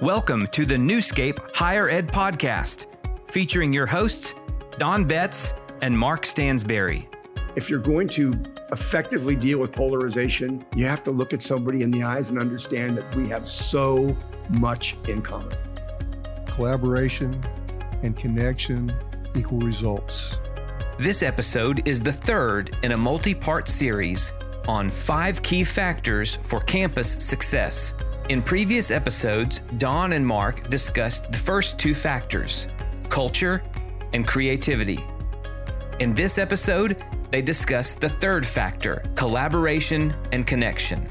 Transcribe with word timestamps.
Welcome 0.00 0.46
to 0.52 0.64
the 0.64 0.76
Newscape 0.76 1.54
Higher 1.54 1.90
Ed 1.90 2.08
Podcast, 2.08 2.86
featuring 3.30 3.70
your 3.70 3.84
hosts, 3.84 4.32
Don 4.78 5.04
Betts 5.04 5.52
and 5.82 5.96
Mark 5.96 6.22
Stansberry. 6.22 7.06
If 7.54 7.68
you're 7.68 7.80
going 7.80 8.08
to 8.08 8.32
effectively 8.72 9.36
deal 9.36 9.58
with 9.58 9.72
polarization, 9.72 10.64
you 10.74 10.86
have 10.86 11.02
to 11.02 11.10
look 11.10 11.34
at 11.34 11.42
somebody 11.42 11.82
in 11.82 11.90
the 11.90 12.02
eyes 12.02 12.30
and 12.30 12.38
understand 12.38 12.96
that 12.96 13.14
we 13.14 13.28
have 13.28 13.46
so 13.46 14.16
much 14.48 14.96
in 15.06 15.20
common. 15.20 15.54
Collaboration 16.46 17.38
and 18.02 18.16
connection 18.16 18.90
equal 19.36 19.58
results. 19.58 20.38
This 20.98 21.22
episode 21.22 21.86
is 21.86 22.00
the 22.00 22.14
third 22.14 22.74
in 22.82 22.92
a 22.92 22.96
multi 22.96 23.34
part 23.34 23.68
series 23.68 24.32
on 24.66 24.88
five 24.88 25.42
key 25.42 25.62
factors 25.62 26.36
for 26.36 26.60
campus 26.60 27.18
success. 27.18 27.92
In 28.30 28.42
previous 28.42 28.92
episodes, 28.92 29.60
Don 29.78 30.12
and 30.12 30.24
Mark 30.24 30.70
discussed 30.70 31.32
the 31.32 31.36
first 31.36 31.80
two 31.80 31.96
factors 31.96 32.68
culture 33.08 33.60
and 34.12 34.24
creativity. 34.24 35.04
In 35.98 36.14
this 36.14 36.38
episode, 36.38 37.04
they 37.32 37.42
discuss 37.42 37.94
the 37.94 38.08
third 38.08 38.46
factor 38.46 39.02
collaboration 39.16 40.14
and 40.30 40.46
connection. 40.46 41.10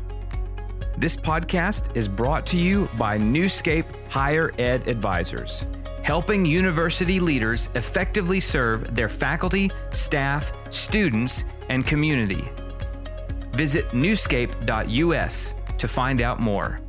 This 0.97 1.17
podcast 1.17 1.93
is 1.93 2.07
brought 2.07 2.45
to 2.45 2.57
you 2.57 2.87
by 2.97 3.17
Newscape 3.17 3.83
Higher 4.07 4.53
Ed 4.57 4.87
Advisors, 4.87 5.67
helping 6.03 6.45
university 6.45 7.19
leaders 7.19 7.67
effectively 7.75 8.39
serve 8.39 8.95
their 8.95 9.09
faculty, 9.09 9.69
staff, 9.91 10.53
students, 10.69 11.43
and 11.67 11.85
community. 11.85 12.47
Visit 13.51 13.89
newscape.us 13.89 15.53
to 15.77 15.87
find 15.89 16.21
out 16.21 16.39
more. 16.39 16.79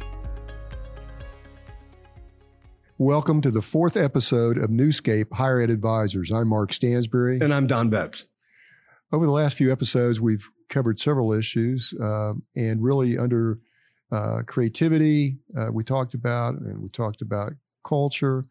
Welcome 3.02 3.40
to 3.40 3.50
the 3.50 3.62
fourth 3.62 3.96
episode 3.96 4.58
of 4.58 4.68
Newscape 4.68 5.32
Higher 5.32 5.62
Ed 5.62 5.70
Advisors. 5.70 6.30
I'm 6.30 6.48
Mark 6.48 6.70
Stansberry. 6.70 7.42
And 7.42 7.54
I'm 7.54 7.66
Don 7.66 7.88
Betts. 7.88 8.26
Over 9.10 9.24
the 9.24 9.32
last 9.32 9.56
few 9.56 9.72
episodes, 9.72 10.20
we've 10.20 10.50
covered 10.68 11.00
several 11.00 11.32
issues, 11.32 11.94
uh, 11.98 12.34
and 12.54 12.82
really 12.82 13.16
under 13.16 13.58
uh, 14.12 14.42
creativity, 14.46 15.38
uh, 15.56 15.72
we 15.72 15.82
talked 15.82 16.12
about, 16.12 16.56
and 16.56 16.82
we 16.82 16.90
talked 16.90 17.22
about 17.22 17.54
culture, 17.82 18.44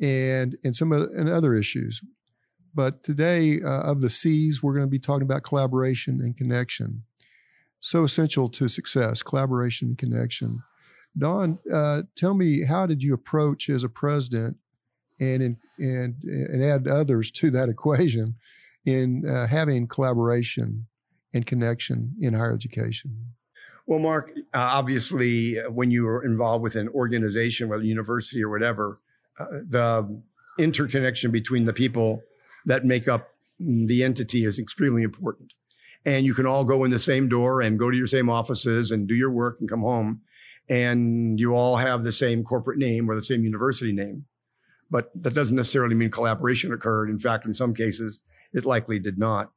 and 0.00 0.56
and 0.64 0.74
some 0.74 0.90
of, 0.90 1.10
and 1.14 1.28
other 1.28 1.52
issues. 1.52 2.00
But 2.74 3.04
today, 3.04 3.60
uh, 3.60 3.82
of 3.82 4.00
the 4.00 4.08
C's, 4.08 4.62
we're 4.62 4.72
going 4.72 4.86
to 4.86 4.90
be 4.90 4.98
talking 4.98 5.24
about 5.24 5.42
collaboration 5.42 6.22
and 6.22 6.34
connection. 6.34 7.02
So 7.78 8.04
essential 8.04 8.48
to 8.48 8.68
success: 8.68 9.22
collaboration 9.22 9.88
and 9.88 9.98
connection. 9.98 10.62
Don, 11.18 11.58
uh, 11.72 12.02
tell 12.14 12.34
me, 12.34 12.64
how 12.64 12.86
did 12.86 13.02
you 13.02 13.14
approach 13.14 13.70
as 13.70 13.84
a 13.84 13.88
president, 13.88 14.56
and 15.18 15.42
in, 15.42 15.56
and 15.78 16.22
and 16.22 16.62
add 16.62 16.88
others 16.88 17.30
to 17.32 17.50
that 17.50 17.68
equation 17.76 18.36
in 18.84 19.28
uh, 19.28 19.46
having 19.46 19.86
collaboration 19.86 20.86
and 21.32 21.46
connection 21.46 22.14
in 22.20 22.34
higher 22.34 22.52
education? 22.52 23.34
Well, 23.86 24.00
Mark, 24.00 24.32
uh, 24.36 24.40
obviously, 24.52 25.60
uh, 25.60 25.70
when 25.70 25.90
you 25.90 26.08
are 26.08 26.24
involved 26.24 26.62
with 26.62 26.74
an 26.74 26.88
organization, 26.88 27.68
whether 27.68 27.84
university 27.84 28.42
or 28.42 28.50
whatever, 28.50 29.00
uh, 29.38 29.44
the 29.68 30.22
interconnection 30.58 31.30
between 31.30 31.66
the 31.66 31.72
people 31.72 32.22
that 32.64 32.84
make 32.84 33.06
up 33.06 33.28
the 33.60 34.02
entity 34.02 34.44
is 34.44 34.58
extremely 34.58 35.02
important. 35.02 35.54
And 36.04 36.24
you 36.26 36.34
can 36.34 36.46
all 36.46 36.64
go 36.64 36.84
in 36.84 36.90
the 36.90 36.98
same 36.98 37.28
door 37.28 37.60
and 37.60 37.78
go 37.78 37.90
to 37.90 37.96
your 37.96 38.06
same 38.06 38.28
offices 38.28 38.90
and 38.90 39.06
do 39.06 39.14
your 39.14 39.30
work 39.30 39.58
and 39.60 39.68
come 39.68 39.80
home 39.80 40.20
and 40.68 41.38
you 41.38 41.54
all 41.54 41.76
have 41.76 42.04
the 42.04 42.12
same 42.12 42.42
corporate 42.42 42.78
name 42.78 43.08
or 43.08 43.14
the 43.14 43.22
same 43.22 43.44
university 43.44 43.92
name. 43.92 44.26
But 44.90 45.10
that 45.20 45.34
doesn't 45.34 45.56
necessarily 45.56 45.94
mean 45.94 46.10
collaboration 46.10 46.72
occurred. 46.72 47.10
In 47.10 47.18
fact, 47.18 47.46
in 47.46 47.54
some 47.54 47.74
cases, 47.74 48.20
it 48.52 48.64
likely 48.64 48.98
did 48.98 49.18
not. 49.18 49.50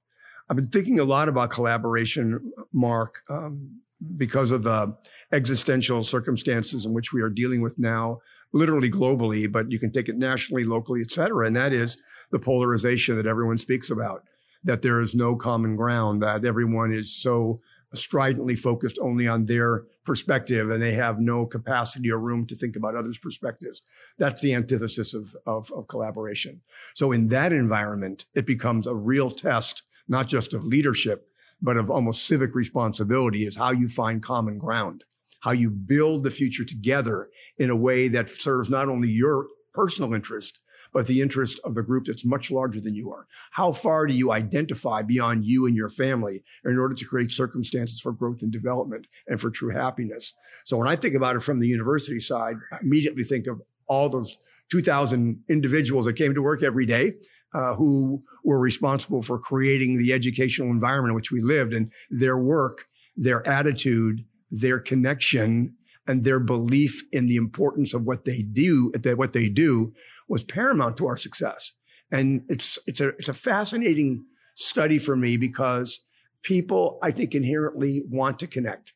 I've 0.49 0.55
been 0.55 0.69
thinking 0.69 0.99
a 0.99 1.03
lot 1.03 1.29
about 1.29 1.51
collaboration, 1.51 2.51
Mark, 2.73 3.21
um, 3.29 3.81
because 4.17 4.49
of 4.49 4.63
the 4.63 4.95
existential 5.31 6.03
circumstances 6.03 6.85
in 6.85 6.93
which 6.93 7.13
we 7.13 7.21
are 7.21 7.29
dealing 7.29 7.61
with 7.61 7.77
now, 7.77 8.19
literally 8.53 8.89
globally, 8.89 9.51
but 9.51 9.71
you 9.71 9.77
can 9.77 9.91
take 9.91 10.09
it 10.09 10.17
nationally, 10.17 10.63
locally, 10.63 11.01
et 11.01 11.11
cetera. 11.11 11.45
And 11.45 11.55
that 11.55 11.73
is 11.73 11.97
the 12.31 12.39
polarization 12.39 13.15
that 13.17 13.27
everyone 13.27 13.57
speaks 13.57 13.91
about, 13.91 14.23
that 14.63 14.81
there 14.81 15.01
is 15.01 15.13
no 15.13 15.35
common 15.35 15.75
ground, 15.75 16.21
that 16.23 16.45
everyone 16.45 16.91
is 16.91 17.15
so 17.15 17.59
stridently 17.93 18.55
focused 18.55 18.99
only 19.01 19.27
on 19.27 19.45
their 19.45 19.83
perspective 20.05 20.69
and 20.69 20.81
they 20.81 20.93
have 20.93 21.19
no 21.19 21.45
capacity 21.45 22.11
or 22.11 22.19
room 22.19 22.45
to 22.47 22.55
think 22.55 22.75
about 22.75 22.95
others' 22.95 23.17
perspectives. 23.17 23.81
That's 24.17 24.41
the 24.41 24.53
antithesis 24.53 25.13
of, 25.13 25.35
of, 25.45 25.71
of, 25.71 25.87
collaboration. 25.87 26.61
So 26.93 27.11
in 27.11 27.29
that 27.29 27.51
environment, 27.51 28.25
it 28.33 28.45
becomes 28.45 28.85
a 28.85 28.95
real 28.95 29.31
test, 29.31 29.83
not 30.07 30.27
just 30.27 30.53
of 30.53 30.63
leadership, 30.63 31.27
but 31.61 31.77
of 31.77 31.89
almost 31.89 32.27
civic 32.27 32.55
responsibility 32.55 33.45
is 33.45 33.57
how 33.57 33.71
you 33.71 33.87
find 33.87 34.21
common 34.21 34.57
ground, 34.57 35.03
how 35.41 35.51
you 35.51 35.69
build 35.69 36.23
the 36.23 36.31
future 36.31 36.65
together 36.65 37.29
in 37.57 37.69
a 37.69 37.75
way 37.75 38.07
that 38.07 38.29
serves 38.29 38.69
not 38.69 38.87
only 38.87 39.09
your 39.09 39.47
personal 39.73 40.13
interest, 40.13 40.59
but 40.93 41.07
the 41.07 41.21
interest 41.21 41.59
of 41.63 41.75
the 41.75 41.83
group 41.83 42.05
that's 42.05 42.25
much 42.25 42.51
larger 42.51 42.79
than 42.79 42.95
you 42.95 43.11
are. 43.11 43.27
How 43.51 43.71
far 43.71 44.05
do 44.05 44.13
you 44.13 44.31
identify 44.31 45.01
beyond 45.01 45.45
you 45.45 45.65
and 45.65 45.75
your 45.75 45.89
family 45.89 46.43
in 46.65 46.77
order 46.77 46.95
to 46.95 47.05
create 47.05 47.31
circumstances 47.31 47.99
for 47.99 48.11
growth 48.11 48.41
and 48.41 48.51
development 48.51 49.07
and 49.27 49.39
for 49.39 49.49
true 49.49 49.73
happiness? 49.73 50.33
So 50.65 50.77
when 50.77 50.87
I 50.87 50.95
think 50.95 51.15
about 51.15 51.35
it 51.35 51.41
from 51.41 51.59
the 51.59 51.67
university 51.67 52.19
side, 52.19 52.55
I 52.71 52.77
immediately 52.81 53.23
think 53.23 53.47
of 53.47 53.61
all 53.87 54.07
those 54.07 54.37
2,000 54.69 55.43
individuals 55.49 56.05
that 56.05 56.13
came 56.13 56.33
to 56.35 56.41
work 56.41 56.61
every 56.63 56.85
day 56.85 57.13
uh, 57.53 57.73
who 57.75 58.21
were 58.43 58.59
responsible 58.59 59.21
for 59.21 59.39
creating 59.39 59.97
the 59.97 60.13
educational 60.13 60.69
environment 60.69 61.11
in 61.11 61.15
which 61.15 61.31
we 61.31 61.41
lived 61.41 61.73
and 61.73 61.91
their 62.11 62.37
work, 62.37 62.85
their 63.17 63.45
attitude, 63.47 64.23
their 64.51 64.79
connection, 64.79 65.75
and 66.09 66.23
their 66.23 66.39
belief 66.39 67.03
in 67.11 67.27
the 67.27 67.35
importance 67.35 67.93
of 67.93 68.03
what 68.03 68.25
they 68.25 68.41
do, 68.41 68.91
that 68.95 69.17
what 69.17 69.31
they 69.31 69.47
do 69.47 69.93
was 70.27 70.43
paramount 70.43 70.97
to 70.97 71.05
our 71.05 71.15
success. 71.15 71.73
And 72.11 72.41
it's, 72.49 72.79
it's 72.87 72.99
a, 72.99 73.09
it's 73.09 73.29
a 73.29 73.33
fascinating 73.33 74.25
study 74.55 74.97
for 74.97 75.15
me 75.15 75.37
because 75.37 76.01
people, 76.41 76.97
I 77.03 77.11
think, 77.11 77.35
inherently 77.35 78.01
want 78.09 78.39
to 78.39 78.47
connect, 78.47 78.93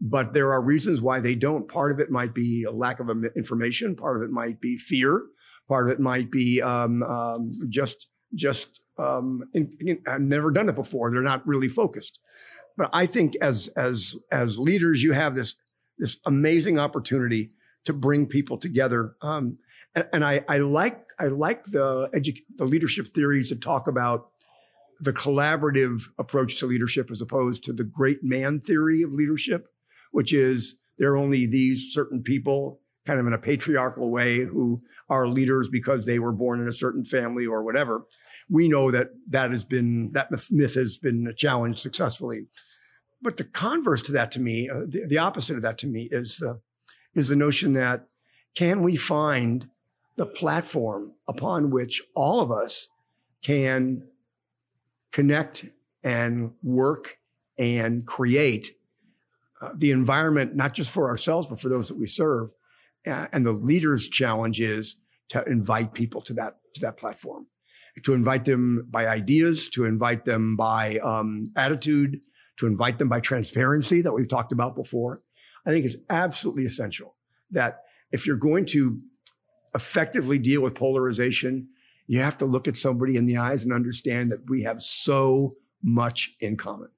but 0.00 0.32
there 0.32 0.52
are 0.52 0.62
reasons 0.62 1.02
why 1.02 1.20
they 1.20 1.34
don't. 1.34 1.68
Part 1.68 1.92
of 1.92 2.00
it 2.00 2.10
might 2.10 2.34
be 2.34 2.64
a 2.64 2.72
lack 2.72 2.98
of 2.98 3.10
information. 3.36 3.94
Part 3.94 4.16
of 4.16 4.22
it 4.22 4.30
might 4.30 4.58
be 4.58 4.78
fear. 4.78 5.22
Part 5.68 5.86
of 5.86 5.92
it 5.92 6.00
might 6.00 6.30
be 6.30 6.62
um, 6.62 7.02
um, 7.02 7.52
just 7.68 8.08
just 8.34 8.80
um, 8.98 9.44
in, 9.52 9.70
in, 9.80 10.02
I've 10.06 10.20
never 10.20 10.50
done 10.50 10.68
it 10.68 10.74
before. 10.74 11.10
They're 11.10 11.22
not 11.22 11.46
really 11.46 11.68
focused. 11.68 12.18
But 12.76 12.90
I 12.92 13.06
think 13.06 13.34
as 13.40 13.68
as 13.76 14.16
as 14.32 14.58
leaders, 14.58 15.02
you 15.02 15.12
have 15.12 15.34
this 15.34 15.54
this 15.98 16.18
amazing 16.26 16.78
opportunity 16.78 17.50
to 17.84 17.92
bring 17.92 18.26
people 18.26 18.56
together. 18.56 19.14
Um, 19.22 19.58
and, 19.94 20.06
and 20.12 20.24
I, 20.24 20.44
I, 20.48 20.58
like 20.58 21.04
I 21.18 21.26
like 21.26 21.64
the 21.64 22.08
edu- 22.14 22.42
the 22.56 22.64
leadership 22.64 23.08
theories 23.08 23.50
that 23.50 23.60
talk 23.60 23.86
about 23.86 24.28
the 25.00 25.12
collaborative 25.12 26.02
approach 26.18 26.58
to 26.58 26.66
leadership 26.66 27.10
as 27.10 27.20
opposed 27.20 27.64
to 27.64 27.72
the 27.72 27.84
great 27.84 28.22
man 28.22 28.60
theory 28.60 29.02
of 29.02 29.12
leadership, 29.12 29.68
which 30.12 30.32
is 30.32 30.76
there 30.98 31.12
are 31.12 31.16
only 31.16 31.46
these 31.46 31.92
certain 31.92 32.22
people 32.22 32.80
kind 33.04 33.20
of 33.20 33.26
in 33.26 33.32
a 33.32 33.38
patriarchal 33.38 34.10
way 34.10 34.44
who 34.44 34.82
are 35.10 35.28
leaders 35.28 35.68
because 35.68 36.06
they 36.06 36.18
were 36.18 36.32
born 36.32 36.60
in 36.60 36.68
a 36.68 36.72
certain 36.72 37.04
family 37.04 37.46
or 37.46 37.62
whatever. 37.62 38.06
We 38.48 38.68
know 38.68 38.90
that 38.90 39.08
that 39.28 39.50
has 39.50 39.64
been, 39.64 40.12
that 40.12 40.30
myth 40.50 40.74
has 40.74 40.96
been 40.96 41.34
challenged 41.36 41.80
successfully. 41.80 42.46
But 43.24 43.38
the 43.38 43.44
converse 43.44 44.02
to 44.02 44.12
that 44.12 44.30
to 44.32 44.40
me, 44.40 44.68
uh, 44.68 44.80
the, 44.86 45.06
the, 45.06 45.18
opposite 45.18 45.56
of 45.56 45.62
that 45.62 45.78
to 45.78 45.86
me 45.86 46.08
is, 46.12 46.42
uh, 46.42 46.56
is 47.14 47.28
the 47.28 47.36
notion 47.36 47.72
that 47.72 48.06
can 48.54 48.82
we 48.82 48.96
find 48.96 49.70
the 50.16 50.26
platform 50.26 51.12
upon 51.26 51.70
which 51.70 52.02
all 52.14 52.40
of 52.40 52.52
us 52.52 52.88
can 53.42 54.06
connect 55.10 55.64
and 56.04 56.52
work 56.62 57.18
and 57.56 58.04
create 58.06 58.76
uh, 59.62 59.70
the 59.74 59.90
environment, 59.90 60.54
not 60.54 60.74
just 60.74 60.90
for 60.90 61.08
ourselves, 61.08 61.46
but 61.46 61.58
for 61.58 61.70
those 61.70 61.88
that 61.88 61.96
we 61.98 62.06
serve. 62.06 62.50
Uh, 63.06 63.26
and 63.32 63.46
the 63.46 63.52
leader's 63.52 64.06
challenge 64.06 64.60
is 64.60 64.96
to 65.30 65.42
invite 65.44 65.94
people 65.94 66.20
to 66.20 66.34
that, 66.34 66.58
to 66.74 66.80
that 66.82 66.98
platform, 66.98 67.46
to 68.02 68.12
invite 68.12 68.44
them 68.44 68.86
by 68.90 69.06
ideas, 69.06 69.68
to 69.68 69.86
invite 69.86 70.26
them 70.26 70.56
by 70.56 70.98
um, 70.98 71.44
attitude, 71.56 72.20
to 72.58 72.66
invite 72.66 72.98
them 72.98 73.08
by 73.08 73.20
transparency 73.20 74.00
that 74.02 74.12
we've 74.12 74.28
talked 74.28 74.52
about 74.52 74.74
before. 74.74 75.22
I 75.66 75.70
think 75.70 75.84
is 75.84 75.98
absolutely 76.10 76.64
essential 76.64 77.16
that 77.50 77.80
if 78.12 78.26
you're 78.26 78.36
going 78.36 78.66
to 78.66 79.00
effectively 79.74 80.38
deal 80.38 80.62
with 80.62 80.74
polarization, 80.74 81.68
you 82.06 82.20
have 82.20 82.36
to 82.38 82.44
look 82.44 82.68
at 82.68 82.76
somebody 82.76 83.16
in 83.16 83.26
the 83.26 83.38
eyes 83.38 83.64
and 83.64 83.72
understand 83.72 84.30
that 84.30 84.48
we 84.48 84.62
have 84.62 84.82
so 84.82 85.56
much 85.82 86.34
in 86.40 86.56
common. 86.56 86.88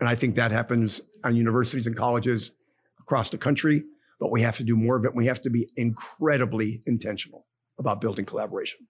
And 0.00 0.08
I 0.08 0.14
think 0.14 0.34
that 0.36 0.50
happens 0.50 1.00
on 1.24 1.34
universities 1.34 1.86
and 1.86 1.96
colleges 1.96 2.52
across 3.00 3.30
the 3.30 3.38
country, 3.38 3.84
but 4.20 4.30
we 4.30 4.42
have 4.42 4.56
to 4.58 4.64
do 4.64 4.76
more 4.76 4.96
of 4.96 5.04
it. 5.04 5.14
We 5.14 5.26
have 5.26 5.40
to 5.42 5.50
be 5.50 5.68
incredibly 5.76 6.82
intentional 6.86 7.46
about 7.78 8.00
building 8.00 8.24
collaboration. 8.24 8.86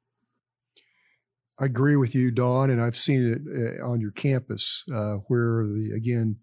I 1.61 1.65
agree 1.65 1.97
with 1.97 2.15
you, 2.15 2.31
Don, 2.31 2.71
and 2.71 2.81
I've 2.81 2.97
seen 2.97 3.33
it 3.33 3.81
uh, 3.81 3.85
on 3.85 4.01
your 4.01 4.13
campus 4.13 4.85
uh, 4.95 5.17
where 5.27 5.65
the 5.67 5.93
again 5.95 6.37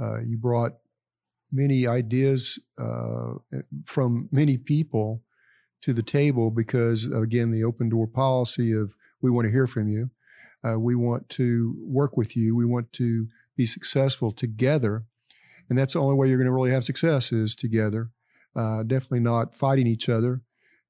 uh, 0.00 0.20
you 0.20 0.38
brought 0.38 0.72
many 1.52 1.86
ideas 1.86 2.58
uh, 2.78 3.34
from 3.84 4.30
many 4.32 4.56
people 4.56 5.22
to 5.82 5.92
the 5.92 6.02
table 6.02 6.50
because 6.50 7.04
again 7.04 7.50
the 7.50 7.64
open 7.64 7.90
door 7.90 8.06
policy 8.06 8.72
of 8.72 8.94
we 9.20 9.30
want 9.30 9.44
to 9.44 9.52
hear 9.52 9.66
from 9.66 9.88
you, 9.88 10.10
uh, 10.66 10.78
we 10.78 10.94
want 10.94 11.28
to 11.28 11.74
work 11.86 12.16
with 12.16 12.34
you, 12.34 12.56
we 12.56 12.64
want 12.64 12.92
to 12.94 13.26
be 13.56 13.66
successful 13.66 14.32
together, 14.32 15.04
and 15.68 15.78
that's 15.78 15.92
the 15.92 16.00
only 16.00 16.14
way 16.14 16.28
you're 16.28 16.38
going 16.38 16.46
to 16.46 16.52
really 16.52 16.70
have 16.70 16.84
success 16.84 17.30
is 17.30 17.54
together. 17.54 18.10
Uh, 18.56 18.82
definitely 18.82 19.20
not 19.20 19.54
fighting 19.54 19.86
each 19.86 20.08
other, 20.08 20.40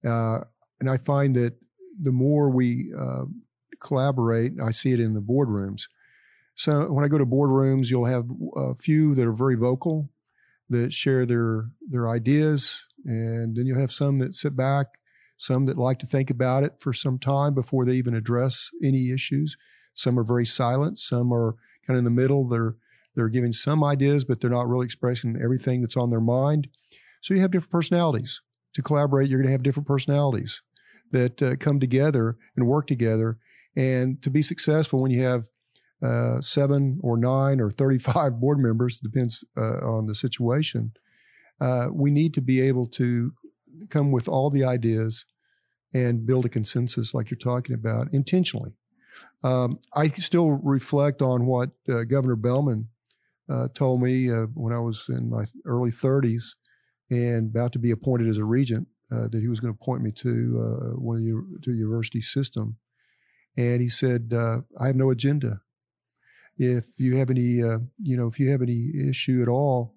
and 0.05 0.89
I 0.89 0.99
find 0.99 1.35
that 1.35 1.55
the 2.01 2.13
more 2.13 2.49
we 2.49 2.93
collaborate. 3.83 4.53
I 4.61 4.71
see 4.71 4.93
it 4.93 5.01
in 5.01 5.15
the 5.15 5.21
boardrooms. 5.21 5.89
So 6.55 6.93
when 6.93 7.05
I 7.05 7.09
go 7.09 7.19
to 7.19 7.27
boardrooms, 7.27 7.91
you'll 7.91 8.05
have 8.05 8.31
a 8.57 8.75
few 8.75 9.15
that 9.15 9.27
are 9.27 9.33
very 9.33 9.57
vocal, 9.57 10.11
that 10.69 10.93
share 10.93 11.27
their 11.27 11.71
their 11.89 12.09
ideas, 12.09 12.85
and 13.05 13.57
then 13.57 13.67
you'll 13.67 13.81
have 13.81 13.93
some 13.93 14.19
that 14.19 14.35
sit 14.35 14.55
back, 14.55 14.87
some 15.37 15.67
that 15.67 15.79
like 15.79 15.99
to 16.01 16.07
think 16.07 16.31
about 16.31 16.63
it 16.63 16.75
for 16.79 16.93
some 16.93 17.19
time 17.19 17.55
before 17.55 17.85
they 17.85 17.95
even 17.95 18.15
address 18.15 18.71
any 18.83 19.11
issues. 19.11 19.57
Some 19.95 20.19
are 20.19 20.25
very 20.25 20.47
silent. 20.47 20.99
Some 20.99 21.33
are 21.33 21.57
kind 21.87 21.97
of 21.97 21.99
in 21.99 22.05
the 22.05 22.23
middle. 22.23 22.49
They're 22.49 22.77
they're 23.15 23.29
giving 23.29 23.53
some 23.53 23.85
ideas, 23.85 24.25
but 24.25 24.41
they're 24.41 24.51
not 24.51 24.69
really 24.69 24.87
expressing 24.87 25.39
everything 25.43 25.81
that's 25.81 25.97
on 25.97 26.11
their 26.11 26.21
mind. 26.21 26.69
So 27.21 27.35
you 27.35 27.41
have 27.41 27.51
different 27.51 27.73
personalities. 27.73 28.41
To 28.75 28.83
collaborate, 28.83 29.29
you're 29.29 29.39
going 29.39 29.49
to 29.49 29.53
have 29.53 29.63
different 29.63 29.87
personalities 29.87 30.63
that 31.11 31.43
uh, 31.43 31.57
come 31.57 31.79
together 31.79 32.39
and 32.57 32.67
work 32.67 32.87
together 32.87 33.39
and 33.77 34.23
to 34.23 34.31
be 34.31 34.43
successful, 34.43 35.01
when 35.01 35.11
you 35.11 35.23
have 35.23 35.49
uh, 36.03 36.41
seven 36.41 36.99
or 37.03 37.17
nine 37.17 37.61
or 37.61 37.71
35 37.71 38.41
board 38.41 38.59
members, 38.59 38.99
depends 38.99 39.45
uh, 39.57 39.77
on 39.79 40.07
the 40.07 40.15
situation, 40.15 40.93
uh, 41.61 41.89
we 41.93 42.11
need 42.11 42.35
to 42.35 42.41
be 42.41 42.61
able 42.61 42.87
to 42.87 43.33
come 43.89 44.11
with 44.11 44.29
all 44.29 44.51
the 44.51 44.65
ideas 44.65 45.25
and 45.95 46.27
build 46.27 46.47
a 46.47 46.49
consensus 46.49 47.15
like 47.15 47.31
you're 47.31 47.39
talking 47.39 47.75
about 47.75 48.13
intentionally. 48.13 48.73
Um, 49.45 49.79
I 49.95 50.09
still 50.09 50.53
reflect 50.63 51.21
on 51.21 51.47
what 51.47 51.71
uh, 51.89 52.05
Governor 52.05 52.37
Bellmon 52.37 52.89
uh, 53.49 53.69
told 53.75 54.03
me 54.03 54.31
uh, 54.31 54.47
when 54.55 54.73
I 54.73 54.79
was 54.79 55.07
in 55.09 55.29
my 55.29 55.45
early 55.67 55.91
30s 55.91 56.55
and 57.11 57.51
about 57.51 57.73
to 57.73 57.79
be 57.79 57.91
appointed 57.91 58.29
as 58.29 58.39
a 58.39 58.45
regent. 58.45 58.89
that 59.11 59.41
he 59.41 59.49
was 59.49 59.61
going 59.61 59.73
to 59.73 59.79
appoint 59.81 60.03
me 60.03 60.11
to 60.11 60.95
one 60.97 61.19
of 61.19 61.23
the 61.23 61.59
to 61.63 61.75
university 61.75 62.23
system, 62.23 62.79
and 63.57 63.81
he 63.81 63.89
said, 63.89 64.33
uh, 64.35 64.63
"I 64.79 64.89
have 64.89 64.97
no 64.97 65.11
agenda. 65.11 65.63
If 66.57 66.87
you 66.97 67.17
have 67.17 67.31
any, 67.31 67.63
uh, 67.63 67.79
you 68.03 68.17
know, 68.17 68.27
if 68.27 68.39
you 68.39 68.51
have 68.51 68.63
any 68.63 68.93
issue 69.09 69.43
at 69.43 69.49
all, 69.49 69.95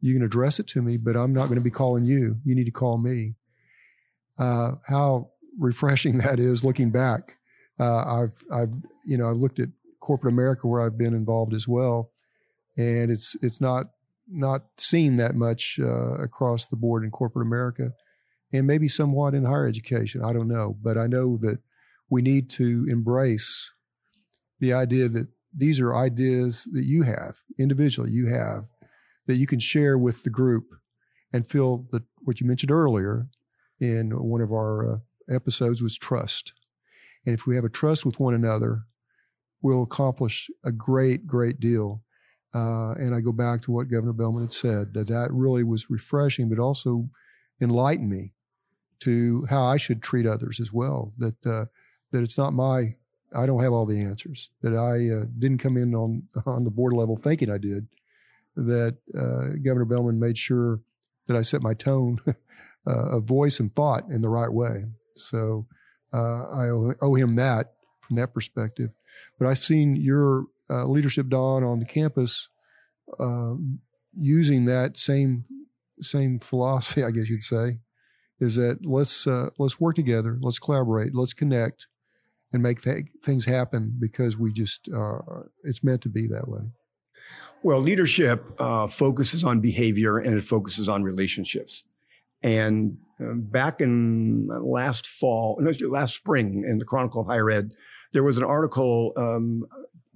you 0.00 0.14
can 0.14 0.22
address 0.22 0.60
it 0.60 0.66
to 0.68 0.82
me. 0.82 0.96
But 0.96 1.16
I'm 1.16 1.32
not 1.32 1.46
going 1.46 1.58
to 1.58 1.64
be 1.64 1.70
calling 1.70 2.04
you. 2.04 2.36
You 2.44 2.54
need 2.54 2.64
to 2.64 2.70
call 2.70 2.98
me." 2.98 3.34
Uh, 4.36 4.72
how 4.86 5.30
refreshing 5.58 6.18
that 6.24 6.38
is 6.38 6.64
looking 6.64 6.90
back. 6.90 7.36
Uh, 7.78 8.22
I've, 8.22 8.44
I've, 8.52 8.74
you 9.04 9.16
know, 9.16 9.28
I've 9.28 9.36
looked 9.36 9.58
at 9.58 9.68
corporate 10.00 10.32
America 10.32 10.66
where 10.66 10.82
I've 10.82 10.98
been 10.98 11.14
involved 11.14 11.54
as 11.54 11.66
well, 11.66 12.10
and 12.76 13.10
it's 13.10 13.36
it's 13.42 13.60
not 13.60 13.86
not 14.28 14.64
seen 14.78 15.16
that 15.16 15.34
much 15.34 15.78
uh, 15.80 16.14
across 16.14 16.66
the 16.66 16.76
board 16.76 17.04
in 17.04 17.10
corporate 17.10 17.46
America, 17.46 17.92
and 18.52 18.66
maybe 18.66 18.86
somewhat 18.86 19.34
in 19.34 19.44
higher 19.44 19.66
education. 19.66 20.22
I 20.22 20.32
don't 20.32 20.48
know, 20.48 20.76
but 20.80 20.96
I 20.96 21.06
know 21.06 21.36
that 21.38 21.58
we 22.14 22.22
need 22.22 22.48
to 22.48 22.86
embrace 22.88 23.72
the 24.60 24.72
idea 24.72 25.08
that 25.08 25.26
these 25.52 25.80
are 25.80 25.96
ideas 25.96 26.68
that 26.70 26.84
you 26.84 27.02
have 27.02 27.34
individually, 27.58 28.12
you 28.12 28.28
have 28.28 28.66
that 29.26 29.34
you 29.34 29.48
can 29.48 29.58
share 29.58 29.98
with 29.98 30.22
the 30.22 30.30
group 30.30 30.66
and 31.32 31.44
feel 31.44 31.88
that 31.90 32.04
what 32.20 32.40
you 32.40 32.46
mentioned 32.46 32.70
earlier 32.70 33.26
in 33.80 34.12
one 34.12 34.40
of 34.40 34.52
our 34.52 34.92
uh, 34.92 34.98
episodes 35.28 35.82
was 35.82 35.98
trust. 35.98 36.52
And 37.26 37.34
if 37.34 37.46
we 37.46 37.56
have 37.56 37.64
a 37.64 37.68
trust 37.80 38.06
with 38.06 38.20
one 38.20 38.34
another, 38.34 38.84
we'll 39.60 39.82
accomplish 39.82 40.48
a 40.64 40.70
great, 40.70 41.26
great 41.26 41.58
deal. 41.58 42.04
Uh, 42.54 42.92
and 42.92 43.12
I 43.12 43.18
go 43.18 43.32
back 43.32 43.62
to 43.62 43.72
what 43.72 43.88
Governor 43.88 44.12
Bellmon 44.12 44.42
had 44.42 44.52
said 44.52 44.94
that 44.94 45.08
that 45.08 45.32
really 45.32 45.64
was 45.64 45.90
refreshing, 45.90 46.48
but 46.48 46.60
also 46.60 47.08
enlightened 47.60 48.08
me 48.08 48.34
to 49.00 49.46
how 49.50 49.64
I 49.64 49.78
should 49.78 50.00
treat 50.00 50.26
others 50.28 50.60
as 50.60 50.72
well. 50.72 51.12
That 51.18 51.44
uh, 51.44 51.64
that 52.14 52.22
it's 52.22 52.38
not 52.38 52.52
my 52.54 52.94
I 53.34 53.46
don't 53.46 53.62
have 53.62 53.72
all 53.72 53.84
the 53.84 54.00
answers. 54.00 54.50
That 54.62 54.74
I 54.74 55.10
uh, 55.10 55.26
didn't 55.38 55.58
come 55.58 55.76
in 55.76 55.94
on 55.94 56.28
on 56.46 56.64
the 56.64 56.70
board 56.70 56.92
level 56.92 57.16
thinking 57.16 57.50
I 57.50 57.58
did. 57.58 57.88
That 58.56 58.96
uh, 59.12 59.58
Governor 59.64 59.84
Bellmon 59.84 60.18
made 60.18 60.38
sure 60.38 60.80
that 61.26 61.36
I 61.36 61.42
set 61.42 61.60
my 61.60 61.74
tone 61.74 62.20
uh, 62.86 63.16
of 63.16 63.24
voice 63.24 63.58
and 63.58 63.74
thought 63.74 64.04
in 64.08 64.20
the 64.20 64.28
right 64.28 64.52
way. 64.52 64.84
So 65.16 65.66
uh, 66.12 66.44
I 66.44 66.70
owe, 66.70 66.94
owe, 67.02 67.14
him 67.14 67.34
that 67.36 67.72
from 68.00 68.16
that 68.16 68.32
perspective. 68.32 68.94
But 69.38 69.48
I've 69.48 69.58
seen 69.58 69.96
your 69.96 70.44
uh, 70.70 70.84
leadership, 70.84 71.28
Don, 71.28 71.64
on 71.64 71.80
the 71.80 71.86
campus 71.86 72.48
um, 73.18 73.80
using 74.16 74.66
that 74.66 74.98
same 74.98 75.44
same 76.00 76.38
philosophy, 76.38 77.02
I 77.04 77.10
guess 77.10 77.28
you'd 77.28 77.42
say, 77.42 77.78
is 78.38 78.54
that 78.54 78.86
let's 78.86 79.26
uh, 79.26 79.50
let's 79.58 79.80
work 79.80 79.96
together, 79.96 80.38
let's 80.40 80.60
collaborate, 80.60 81.12
let's 81.12 81.32
connect, 81.32 81.88
and 82.54 82.62
make 82.62 82.80
th- 82.80 83.06
things 83.22 83.44
happen 83.44 83.92
because 83.98 84.38
we 84.38 84.52
just 84.52 84.88
uh, 84.88 85.18
it's 85.64 85.82
meant 85.82 86.00
to 86.02 86.08
be 86.08 86.28
that 86.28 86.48
way. 86.48 86.60
Well, 87.64 87.80
leadership 87.80 88.44
uh, 88.60 88.86
focuses 88.86 89.42
on 89.42 89.60
behavior 89.60 90.18
and 90.18 90.38
it 90.38 90.44
focuses 90.44 90.88
on 90.88 91.02
relationships. 91.02 91.82
And 92.42 92.98
uh, 93.20 93.32
back 93.34 93.80
in 93.80 94.46
last 94.46 95.06
fall, 95.06 95.58
no, 95.60 95.72
last 95.88 96.14
spring, 96.14 96.64
in 96.66 96.78
the 96.78 96.84
Chronicle 96.84 97.22
of 97.22 97.26
Higher 97.26 97.50
Ed, 97.50 97.72
there 98.12 98.22
was 98.22 98.38
an 98.38 98.44
article 98.44 99.12
um, 99.16 99.66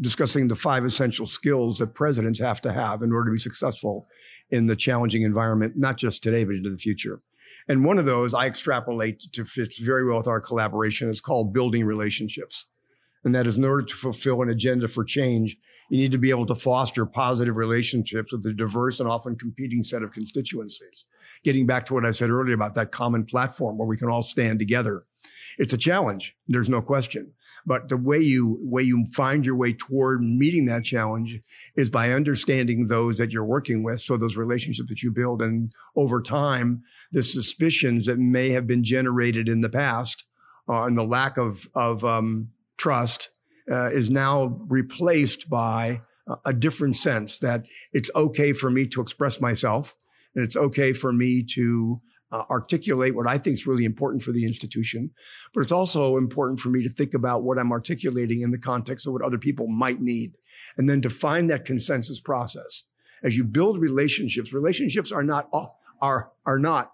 discussing 0.01 0.47
the 0.47 0.55
five 0.55 0.85
essential 0.85 1.27
skills 1.27 1.79
that 1.79 1.95
presidents 1.95 2.39
have 2.39 2.61
to 2.61 2.73
have 2.73 3.03
in 3.03 3.13
order 3.13 3.31
to 3.31 3.35
be 3.35 3.41
successful 3.41 4.07
in 4.51 4.67
the 4.67 4.77
challenging 4.77 5.23
environment, 5.23 5.73
not 5.77 5.97
just 5.97 6.23
today, 6.23 6.45
but 6.45 6.55
into 6.55 6.71
the 6.71 6.79
future. 6.79 7.21
And 7.69 7.85
one 7.85 7.99
of 7.99 8.07
those 8.07 8.35
I 8.35 8.47
extrapolate 8.47 9.21
to 9.33 9.45
fits 9.45 9.79
very 9.79 10.07
well 10.07 10.19
with 10.19 10.27
our 10.27 10.41
collaboration. 10.41 11.09
It's 11.11 11.21
called 11.21 11.53
building 11.53 11.85
relationships. 11.85 12.67
And 13.29 13.35
that 13.35 13.47
is 13.47 13.59
in 13.59 13.65
order 13.67 13.85
to 13.85 13.95
fulfill 13.95 14.41
an 14.41 14.49
agenda 14.49 14.89
for 14.89 15.05
change, 15.05 15.55
you 15.91 15.99
need 15.99 16.13
to 16.13 16.19
be 16.19 16.31
able 16.31 16.47
to 16.47 16.55
foster 16.55 17.05
positive 17.05 17.57
relationships 17.57 18.33
with 18.33 18.47
a 18.47 18.55
diverse 18.55 19.01
and 19.01 19.09
often 19.09 19.37
competing 19.37 19.83
set 19.83 20.03
of 20.03 20.13
constituencies. 20.13 21.05
Getting 21.45 21.67
back 21.67 21.85
to 21.85 21.95
what 21.95 22.07
I 22.07 22.11
said 22.13 22.31
earlier 22.31 22.55
about 22.55 22.73
that 22.77 22.91
common 22.91 23.27
platform 23.27 23.77
where 23.77 23.87
we 23.87 23.99
can 23.99 24.09
all 24.09 24.23
stand 24.23 24.59
together 24.59 25.05
it's 25.59 25.73
a 25.73 25.79
challenge. 25.79 26.37
There's 26.47 26.69
no 26.69 26.81
question. 26.81 27.33
But 27.67 27.89
the 27.89 27.97
way 27.97 28.21
you 28.21 28.59
way 28.63 28.83
you 28.83 29.05
find 29.13 29.45
your 29.45 29.57
way 29.57 29.73
toward 29.73 30.23
meeting 30.23 30.67
that 30.67 30.85
challenge 30.85 31.41
is 31.77 31.91
by 31.91 32.13
understanding 32.13 32.87
those 32.87 33.19
that 33.19 33.33
you're 33.33 33.45
working 33.45 33.83
with. 33.83 34.01
So 34.01 34.17
those 34.17 34.37
relationships 34.37 34.89
that 34.89 35.03
you 35.03 35.11
build, 35.11 35.43
and 35.43 35.73
over 35.97 36.23
time, 36.23 36.83
the 37.11 37.23
suspicions 37.23 38.07
that 38.07 38.19
may 38.19 38.51
have 38.51 38.67
been 38.67 38.85
generated 38.85 39.49
in 39.49 39.61
the 39.61 39.69
past, 39.69 40.25
uh, 40.69 40.85
and 40.85 40.97
the 40.97 41.05
lack 41.05 41.37
of 41.37 41.69
of 41.75 42.05
um, 42.05 42.51
trust, 42.79 43.31
uh, 43.71 43.91
is 43.91 44.09
now 44.09 44.59
replaced 44.69 45.51
by 45.51 46.01
a 46.45 46.53
different 46.53 46.97
sense 46.97 47.39
that 47.39 47.67
it's 47.93 48.11
okay 48.15 48.53
for 48.53 48.71
me 48.71 48.87
to 48.87 49.01
express 49.01 49.41
myself, 49.41 49.95
and 50.35 50.45
it's 50.45 50.57
okay 50.57 50.93
for 50.93 51.13
me 51.13 51.43
to 51.43 51.97
uh, 52.31 52.45
articulate 52.51 53.15
what 53.15 53.27
I 53.27 53.39
think 53.39 53.55
is 53.55 53.67
really 53.67 53.85
important 53.85 54.23
for 54.23 54.33
the 54.33 54.45
institution. 54.45 55.11
But 55.55 55.63
it's 55.63 55.73
also 55.73 56.17
important 56.17 56.61
for 56.61 56.69
me 56.69 56.83
to 56.83 56.91
think 56.91 57.15
about 57.15 57.43
what 57.43 57.59
I'm 57.59 57.73
articulating 57.73 58.43
in 58.43 58.51
the 58.51 58.59
context 58.59 59.07
of 59.07 59.13
what 59.13 59.23
other 59.23 59.39
people 59.39 59.67
might 59.69 60.01
need. 60.01 60.33
And 60.77 60.89
then 60.89 61.01
to 61.03 61.11
find 61.11 61.49
that 61.51 61.65
consensus 61.65 62.21
process. 62.21 62.85
As 63.23 63.37
you 63.37 63.45
build 63.45 63.79
relationships, 63.79 64.53
relationships 64.53 65.11
are 65.11 65.25
not, 65.25 65.49
are, 66.01 66.31
are 66.47 66.59
not 66.59 66.93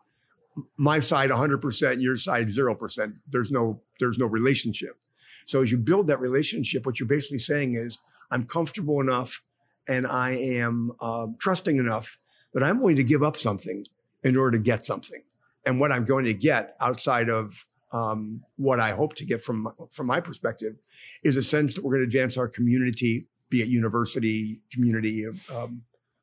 my 0.78 1.00
side 1.00 1.30
100%, 1.30 2.00
your 2.00 2.16
side 2.16 2.46
0%. 2.46 3.12
There's 3.28 3.50
no, 3.50 3.82
there's 4.00 4.18
no 4.18 4.26
relationship. 4.26 4.96
So 5.44 5.62
as 5.62 5.70
you 5.70 5.78
build 5.78 6.06
that 6.06 6.20
relationship, 6.20 6.86
what 6.86 6.98
you're 6.98 7.08
basically 7.08 7.38
saying 7.38 7.74
is, 7.74 7.98
I'm 8.30 8.46
comfortable 8.46 9.00
enough 9.00 9.42
and 9.88 10.06
I 10.06 10.30
am 10.30 10.92
uh, 11.00 11.26
trusting 11.38 11.76
enough 11.76 12.16
that 12.54 12.62
I'm 12.62 12.78
willing 12.78 12.96
to 12.96 13.04
give 13.04 13.22
up 13.22 13.36
something 13.36 13.84
in 14.22 14.36
order 14.36 14.56
to 14.56 14.62
get 14.62 14.86
something. 14.86 15.22
And 15.66 15.80
what 15.80 15.92
I'm 15.92 16.04
going 16.04 16.24
to 16.24 16.34
get 16.34 16.76
outside 16.80 17.28
of 17.28 17.64
um, 17.92 18.42
what 18.56 18.80
I 18.80 18.90
hope 18.90 19.14
to 19.16 19.24
get 19.24 19.42
from 19.42 19.72
from 19.92 20.08
my 20.08 20.20
perspective 20.20 20.74
is 21.22 21.36
a 21.36 21.42
sense 21.42 21.74
that 21.74 21.84
we're 21.84 21.92
going 21.92 22.08
to 22.08 22.16
advance 22.16 22.36
our 22.36 22.48
community, 22.48 23.28
be 23.50 23.62
it 23.62 23.68
university, 23.68 24.60
community, 24.72 25.26
um, 25.54 25.82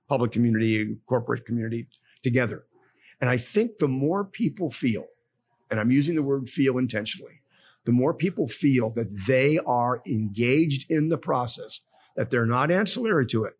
public 0.09 0.31
community, 0.31 0.97
corporate 1.05 1.45
community, 1.45 1.87
together. 2.23 2.65
And 3.21 3.29
I 3.29 3.37
think 3.37 3.77
the 3.77 3.87
more 3.87 4.25
people 4.25 4.69
feel, 4.69 5.05
and 5.69 5.79
I'm 5.79 5.91
using 5.91 6.15
the 6.15 6.23
word 6.23 6.49
feel 6.49 6.77
intentionally, 6.77 7.40
the 7.85 7.91
more 7.91 8.13
people 8.13 8.47
feel 8.47 8.89
that 8.91 9.25
they 9.27 9.57
are 9.65 10.01
engaged 10.05 10.89
in 10.89 11.09
the 11.09 11.17
process, 11.17 11.81
that 12.15 12.29
they're 12.29 12.45
not 12.45 12.71
ancillary 12.71 13.25
to 13.27 13.43
it, 13.45 13.53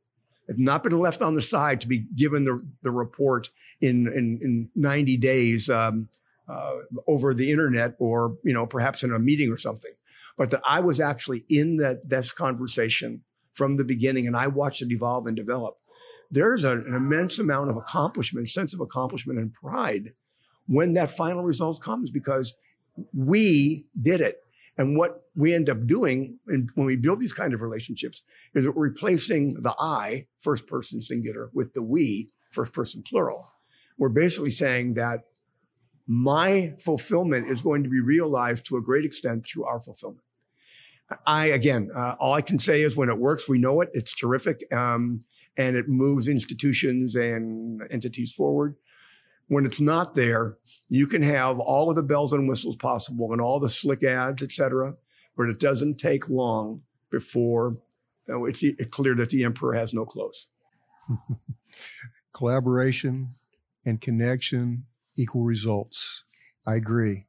have 0.47 0.59
not 0.59 0.83
been 0.83 0.97
left 0.99 1.21
on 1.21 1.33
the 1.33 1.41
side 1.41 1.81
to 1.81 1.87
be 1.87 2.05
given 2.15 2.43
the, 2.43 2.63
the 2.83 2.91
report 2.91 3.49
in, 3.79 4.07
in, 4.07 4.39
in 4.41 4.69
90 4.75 5.17
days 5.17 5.69
um, 5.69 6.09
uh, 6.47 6.73
over 7.07 7.33
the 7.33 7.51
internet 7.51 7.95
or, 7.99 8.37
you 8.43 8.53
know, 8.53 8.65
perhaps 8.65 9.03
in 9.03 9.11
a 9.11 9.19
meeting 9.19 9.51
or 9.51 9.57
something. 9.57 9.91
But 10.37 10.51
that 10.51 10.61
I 10.67 10.79
was 10.79 10.99
actually 10.99 11.45
in 11.49 11.77
that 11.77 12.09
this 12.09 12.31
conversation 12.31 13.23
from 13.53 13.77
the 13.77 13.83
beginning 13.83 14.27
and 14.27 14.35
I 14.35 14.47
watched 14.47 14.81
it 14.81 14.91
evolve 14.91 15.27
and 15.27 15.35
develop. 15.35 15.77
There's 16.29 16.63
a, 16.63 16.71
an 16.71 16.93
immense 16.93 17.39
amount 17.39 17.69
of 17.69 17.77
accomplishment, 17.77 18.49
sense 18.49 18.73
of 18.73 18.79
accomplishment 18.79 19.39
and 19.39 19.53
pride 19.53 20.13
when 20.67 20.93
that 20.93 21.15
final 21.15 21.43
result 21.43 21.81
comes 21.81 22.11
because 22.11 22.53
we 23.13 23.85
did 23.99 24.21
it. 24.21 24.37
And 24.77 24.97
what 24.97 25.23
we 25.35 25.53
end 25.53 25.69
up 25.69 25.85
doing 25.85 26.39
when 26.45 26.69
we 26.75 26.95
build 26.95 27.19
these 27.19 27.33
kind 27.33 27.53
of 27.53 27.61
relationships 27.61 28.21
is 28.53 28.65
we're 28.65 28.73
replacing 28.73 29.61
the 29.61 29.75
I, 29.77 30.25
first 30.39 30.65
person 30.65 31.01
singular, 31.01 31.49
with 31.53 31.73
the 31.73 31.83
we, 31.83 32.29
first 32.51 32.73
person 32.73 33.03
plural. 33.03 33.49
We're 33.97 34.09
basically 34.09 34.49
saying 34.49 34.95
that 34.95 35.21
my 36.07 36.73
fulfillment 36.79 37.47
is 37.47 37.61
going 37.61 37.83
to 37.83 37.89
be 37.89 37.99
realized 37.99 38.65
to 38.65 38.77
a 38.77 38.81
great 38.81 39.05
extent 39.05 39.45
through 39.45 39.65
our 39.65 39.79
fulfillment. 39.79 40.23
I, 41.27 41.47
again, 41.47 41.89
uh, 41.93 42.15
all 42.19 42.33
I 42.33 42.41
can 42.41 42.57
say 42.57 42.81
is 42.81 42.95
when 42.95 43.09
it 43.09 43.17
works, 43.17 43.47
we 43.47 43.57
know 43.57 43.81
it. 43.81 43.89
It's 43.93 44.13
terrific. 44.13 44.63
Um, 44.73 45.25
and 45.57 45.75
it 45.75 45.89
moves 45.89 46.27
institutions 46.27 47.15
and 47.15 47.81
entities 47.91 48.33
forward. 48.33 48.75
When 49.51 49.65
it's 49.65 49.81
not 49.81 50.15
there, 50.15 50.55
you 50.87 51.07
can 51.07 51.21
have 51.21 51.59
all 51.59 51.89
of 51.89 51.97
the 51.97 52.03
bells 52.03 52.31
and 52.31 52.47
whistles 52.47 52.77
possible 52.77 53.33
and 53.33 53.41
all 53.41 53.59
the 53.59 53.67
slick 53.67 54.01
ads, 54.01 54.41
et 54.41 54.49
cetera, 54.49 54.95
but 55.35 55.49
it 55.49 55.59
doesn't 55.59 55.95
take 55.95 56.29
long 56.29 56.83
before 57.09 57.75
you 58.29 58.33
know, 58.33 58.45
it's 58.45 58.63
clear 58.91 59.13
that 59.13 59.27
the 59.27 59.43
emperor 59.43 59.73
has 59.73 59.93
no 59.93 60.05
clothes. 60.05 60.47
Collaboration 62.33 63.31
and 63.85 63.99
connection 63.99 64.85
equal 65.17 65.43
results. 65.43 66.23
I 66.65 66.75
agree. 66.75 67.25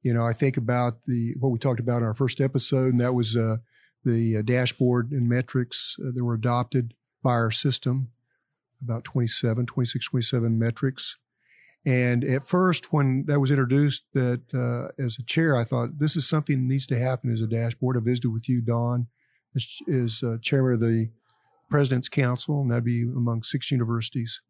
You 0.00 0.14
know, 0.14 0.26
I 0.26 0.32
think 0.32 0.56
about 0.56 1.04
the 1.04 1.34
what 1.40 1.50
we 1.50 1.58
talked 1.58 1.80
about 1.80 1.98
in 1.98 2.04
our 2.04 2.14
first 2.14 2.40
episode, 2.40 2.92
and 2.92 3.00
that 3.02 3.12
was 3.12 3.36
uh, 3.36 3.56
the 4.02 4.38
uh, 4.38 4.42
dashboard 4.42 5.10
and 5.10 5.28
metrics 5.28 5.96
uh, 6.00 6.10
that 6.14 6.24
were 6.24 6.32
adopted 6.32 6.94
by 7.22 7.32
our 7.32 7.50
system, 7.50 8.12
about 8.80 9.04
27, 9.04 9.66
26, 9.66 10.06
27 10.06 10.58
metrics. 10.58 11.18
And 11.86 12.24
at 12.24 12.42
first, 12.42 12.92
when 12.92 13.24
that 13.26 13.38
was 13.38 13.52
introduced, 13.52 14.02
that 14.12 14.42
uh, 14.52 14.88
as 15.02 15.18
a 15.18 15.22
chair, 15.22 15.56
I 15.56 15.62
thought 15.62 16.00
this 16.00 16.16
is 16.16 16.28
something 16.28 16.56
that 16.56 16.72
needs 16.72 16.86
to 16.88 16.98
happen 16.98 17.30
as 17.30 17.40
a 17.40 17.46
dashboard. 17.46 17.96
I 17.96 18.00
visited 18.00 18.30
with 18.30 18.48
you, 18.48 18.60
Don, 18.60 19.06
as, 19.54 19.78
as 19.88 20.20
uh, 20.22 20.38
chairman 20.42 20.74
of 20.74 20.80
the 20.80 21.10
President's 21.70 22.08
Council, 22.08 22.60
and 22.60 22.72
that'd 22.72 22.84
be 22.84 23.02
among 23.02 23.44
six 23.44 23.70
universities. 23.70 24.42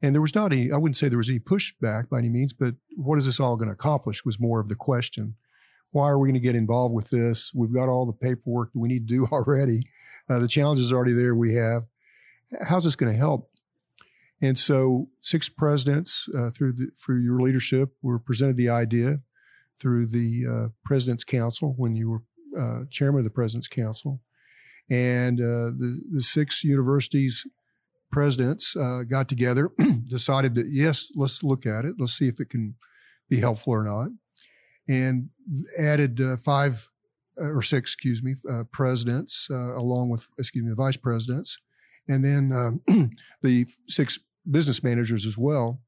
And 0.00 0.14
there 0.14 0.22
was 0.22 0.36
not 0.36 0.52
any, 0.52 0.70
I 0.70 0.76
wouldn't 0.76 0.96
say 0.96 1.08
there 1.08 1.18
was 1.18 1.28
any 1.28 1.40
pushback 1.40 2.08
by 2.08 2.18
any 2.18 2.28
means, 2.28 2.52
but 2.52 2.76
what 2.96 3.18
is 3.18 3.26
this 3.26 3.40
all 3.40 3.56
going 3.56 3.68
to 3.68 3.74
accomplish 3.74 4.24
was 4.24 4.38
more 4.38 4.60
of 4.60 4.68
the 4.68 4.76
question. 4.76 5.34
Why 5.90 6.08
are 6.08 6.18
we 6.18 6.28
going 6.28 6.34
to 6.34 6.40
get 6.40 6.54
involved 6.54 6.94
with 6.94 7.10
this? 7.10 7.50
We've 7.54 7.72
got 7.72 7.88
all 7.88 8.06
the 8.06 8.12
paperwork 8.12 8.72
that 8.72 8.78
we 8.78 8.88
need 8.88 9.08
to 9.08 9.14
do 9.14 9.26
already. 9.32 9.82
Uh, 10.28 10.38
the 10.38 10.48
challenges 10.48 10.92
already 10.92 11.12
there 11.12 11.34
we 11.34 11.54
have. 11.54 11.84
How's 12.62 12.84
this 12.84 12.94
going 12.94 13.12
to 13.12 13.18
help? 13.18 13.50
And 14.40 14.58
so, 14.58 15.08
six 15.22 15.48
presidents 15.48 16.28
uh, 16.36 16.50
through 16.50 16.72
the, 16.72 16.88
through 17.02 17.22
your 17.22 17.40
leadership 17.40 17.90
were 18.02 18.18
presented 18.18 18.56
the 18.56 18.68
idea 18.68 19.20
through 19.80 20.06
the 20.06 20.44
uh, 20.48 20.68
President's 20.84 21.24
Council 21.24 21.74
when 21.76 21.94
you 21.96 22.10
were 22.10 22.22
uh, 22.58 22.84
chairman 22.90 23.18
of 23.18 23.24
the 23.24 23.30
President's 23.30 23.68
Council, 23.68 24.20
and 24.90 25.40
uh, 25.40 25.72
the 25.76 26.02
the 26.12 26.22
six 26.22 26.64
universities 26.64 27.46
presidents 28.12 28.76
uh, 28.76 29.02
got 29.08 29.28
together, 29.28 29.70
decided 30.08 30.54
that 30.54 30.66
yes, 30.70 31.08
let's 31.16 31.42
look 31.42 31.66
at 31.66 31.84
it, 31.84 31.96
let's 31.98 32.16
see 32.16 32.28
if 32.28 32.40
it 32.40 32.48
can 32.48 32.74
be 33.28 33.40
helpful 33.40 33.72
or 33.72 33.82
not, 33.82 34.08
and 34.88 35.28
added 35.78 36.20
uh, 36.20 36.36
five 36.36 36.88
or 37.38 37.60
six, 37.60 37.92
excuse 37.92 38.22
me, 38.22 38.34
presidents 38.72 39.48
along 39.50 40.08
with 40.08 40.26
excuse 40.38 40.64
me, 40.64 40.70
the 40.70 40.76
vice 40.76 40.96
presidents, 40.96 41.58
and 42.08 42.24
then 42.24 42.52
um, 42.52 43.10
the 43.42 43.66
six 43.88 44.18
business 44.48 44.82
managers 44.82 45.26
as 45.26 45.36
well 45.36 45.80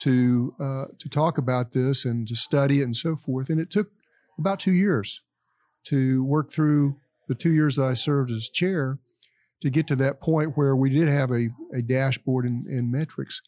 to 0.00 0.54
uh, 0.58 0.86
to 0.98 1.08
talk 1.08 1.38
about 1.38 1.72
this 1.72 2.04
and 2.04 2.26
to 2.28 2.34
study 2.34 2.80
it 2.80 2.84
and 2.84 2.96
so 2.96 3.14
forth. 3.14 3.48
And 3.50 3.60
it 3.60 3.70
took 3.70 3.90
about 4.38 4.58
two 4.58 4.72
years 4.72 5.22
to 5.84 6.24
work 6.24 6.50
through 6.50 6.96
the 7.28 7.34
two 7.34 7.52
years 7.52 7.76
that 7.76 7.84
I 7.84 7.94
served 7.94 8.30
as 8.30 8.48
chair 8.48 8.98
to 9.60 9.70
get 9.70 9.86
to 9.86 9.96
that 9.96 10.20
point 10.20 10.56
where 10.56 10.74
we 10.74 10.90
did 10.90 11.08
have 11.08 11.30
a, 11.30 11.48
a 11.72 11.82
dashboard 11.82 12.44
and, 12.44 12.66
and 12.66 12.90
metrics. 12.90 13.40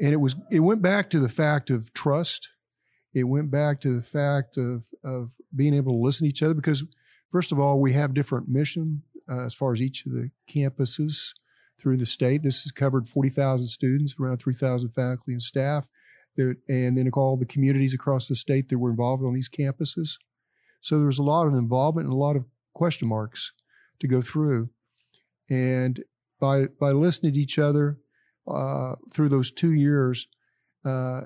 And 0.00 0.12
it 0.12 0.16
was 0.16 0.36
it 0.50 0.60
went 0.60 0.82
back 0.82 1.10
to 1.10 1.18
the 1.18 1.28
fact 1.28 1.70
of 1.70 1.92
trust. 1.92 2.48
It 3.14 3.24
went 3.24 3.50
back 3.50 3.80
to 3.82 3.94
the 3.94 4.02
fact 4.02 4.56
of 4.56 4.86
of 5.04 5.32
being 5.54 5.74
able 5.74 5.92
to 5.92 5.98
listen 5.98 6.24
to 6.24 6.30
each 6.30 6.42
other 6.42 6.54
because 6.54 6.84
first 7.30 7.52
of 7.52 7.60
all, 7.60 7.80
we 7.80 7.92
have 7.92 8.14
different 8.14 8.48
mission 8.48 9.02
uh, 9.28 9.44
as 9.44 9.54
far 9.54 9.72
as 9.72 9.82
each 9.82 10.06
of 10.06 10.12
the 10.12 10.30
campuses 10.48 11.32
through 11.78 11.96
the 11.96 12.06
state. 12.06 12.42
This 12.42 12.62
has 12.62 12.72
covered 12.72 13.06
40,000 13.06 13.66
students, 13.66 14.14
around 14.18 14.38
3,000 14.38 14.90
faculty 14.90 15.32
and 15.32 15.42
staff, 15.42 15.86
and 16.36 16.96
then 16.96 17.10
all 17.14 17.36
the 17.36 17.46
communities 17.46 17.94
across 17.94 18.28
the 18.28 18.36
state 18.36 18.68
that 18.68 18.78
were 18.78 18.90
involved 18.90 19.24
on 19.24 19.34
these 19.34 19.48
campuses. 19.48 20.18
So 20.80 20.98
there 20.98 21.06
was 21.06 21.18
a 21.18 21.22
lot 21.22 21.46
of 21.46 21.54
involvement 21.54 22.06
and 22.06 22.14
a 22.14 22.18
lot 22.18 22.36
of 22.36 22.44
question 22.74 23.08
marks 23.08 23.52
to 24.00 24.08
go 24.08 24.20
through. 24.20 24.70
And 25.48 26.02
by 26.40 26.66
by 26.66 26.90
listening 26.90 27.34
to 27.34 27.40
each 27.40 27.58
other 27.58 27.98
uh, 28.46 28.96
through 29.12 29.28
those 29.28 29.50
two 29.50 29.72
years, 29.72 30.26
uh, 30.84 31.22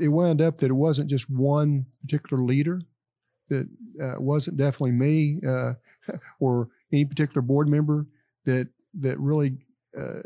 it 0.00 0.08
wound 0.08 0.40
up 0.40 0.58
that 0.58 0.70
it 0.70 0.74
wasn't 0.74 1.10
just 1.10 1.28
one 1.30 1.86
particular 2.02 2.42
leader. 2.42 2.80
That 3.48 3.68
uh, 4.00 4.14
wasn't 4.18 4.58
definitely 4.58 4.92
me 4.92 5.40
uh, 5.46 5.74
or 6.40 6.68
any 6.92 7.04
particular 7.04 7.42
board 7.42 7.68
member 7.68 8.06
that 8.44 8.68
that 8.94 9.18
really 9.20 9.58
uh, 9.98 10.20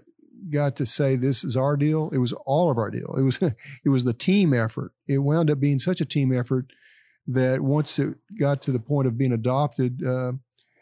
got 0.50 0.76
to 0.76 0.86
say 0.86 1.16
this 1.16 1.44
is 1.44 1.56
our 1.56 1.76
deal. 1.76 2.10
It 2.12 2.18
was 2.18 2.32
all 2.32 2.70
of 2.70 2.78
our 2.78 2.90
deal. 2.90 3.14
It 3.16 3.22
was 3.22 3.38
it 3.42 3.88
was 3.88 4.04
the 4.04 4.12
team 4.12 4.52
effort. 4.52 4.92
It 5.06 5.18
wound 5.18 5.50
up 5.50 5.60
being 5.60 5.78
such 5.78 6.00
a 6.00 6.06
team 6.06 6.36
effort 6.36 6.66
that 7.26 7.60
once 7.60 7.98
it 7.98 8.16
got 8.38 8.60
to 8.62 8.72
the 8.72 8.78
point 8.78 9.06
of 9.06 9.16
being 9.16 9.32
adopted, 9.32 10.04
uh, 10.06 10.32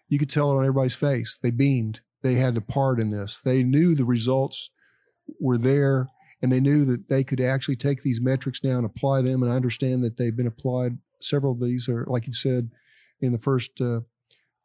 you 0.09 0.19
could 0.19 0.31
tell 0.31 0.51
it 0.51 0.57
on 0.57 0.65
everybody's 0.65 0.95
face. 0.95 1.39
They 1.41 1.51
beamed 1.51 2.01
they 2.23 2.35
had 2.35 2.57
a 2.57 2.61
part 2.61 3.01
in 3.01 3.11
this. 3.11 3.41
They 3.45 3.63
knew 3.63 3.95
the 3.95 4.05
results 4.05 4.71
were 5.41 5.59
there 5.59 6.09
and 6.41 6.51
they 6.51 6.61
knew 6.61 6.85
that 6.87 7.09
they 7.09 7.23
could 7.23 7.41
actually 7.41 7.77
take 7.77 8.03
these 8.03 8.21
metrics 8.21 8.65
now 8.65 8.77
and 8.77 8.87
apply 8.87 9.23
them. 9.23 9.43
And 9.43 9.53
I 9.53 9.57
understand 9.57 10.03
that 10.05 10.17
they've 10.17 10.37
been 10.37 10.47
applied. 10.47 10.99
Several 11.21 11.53
of 11.53 11.61
these 11.61 11.89
are, 11.89 12.05
like 12.09 12.27
you 12.27 12.33
said 12.33 12.71
in 13.21 13.33
the 13.33 13.39
first 13.39 13.81
uh, 13.81 14.01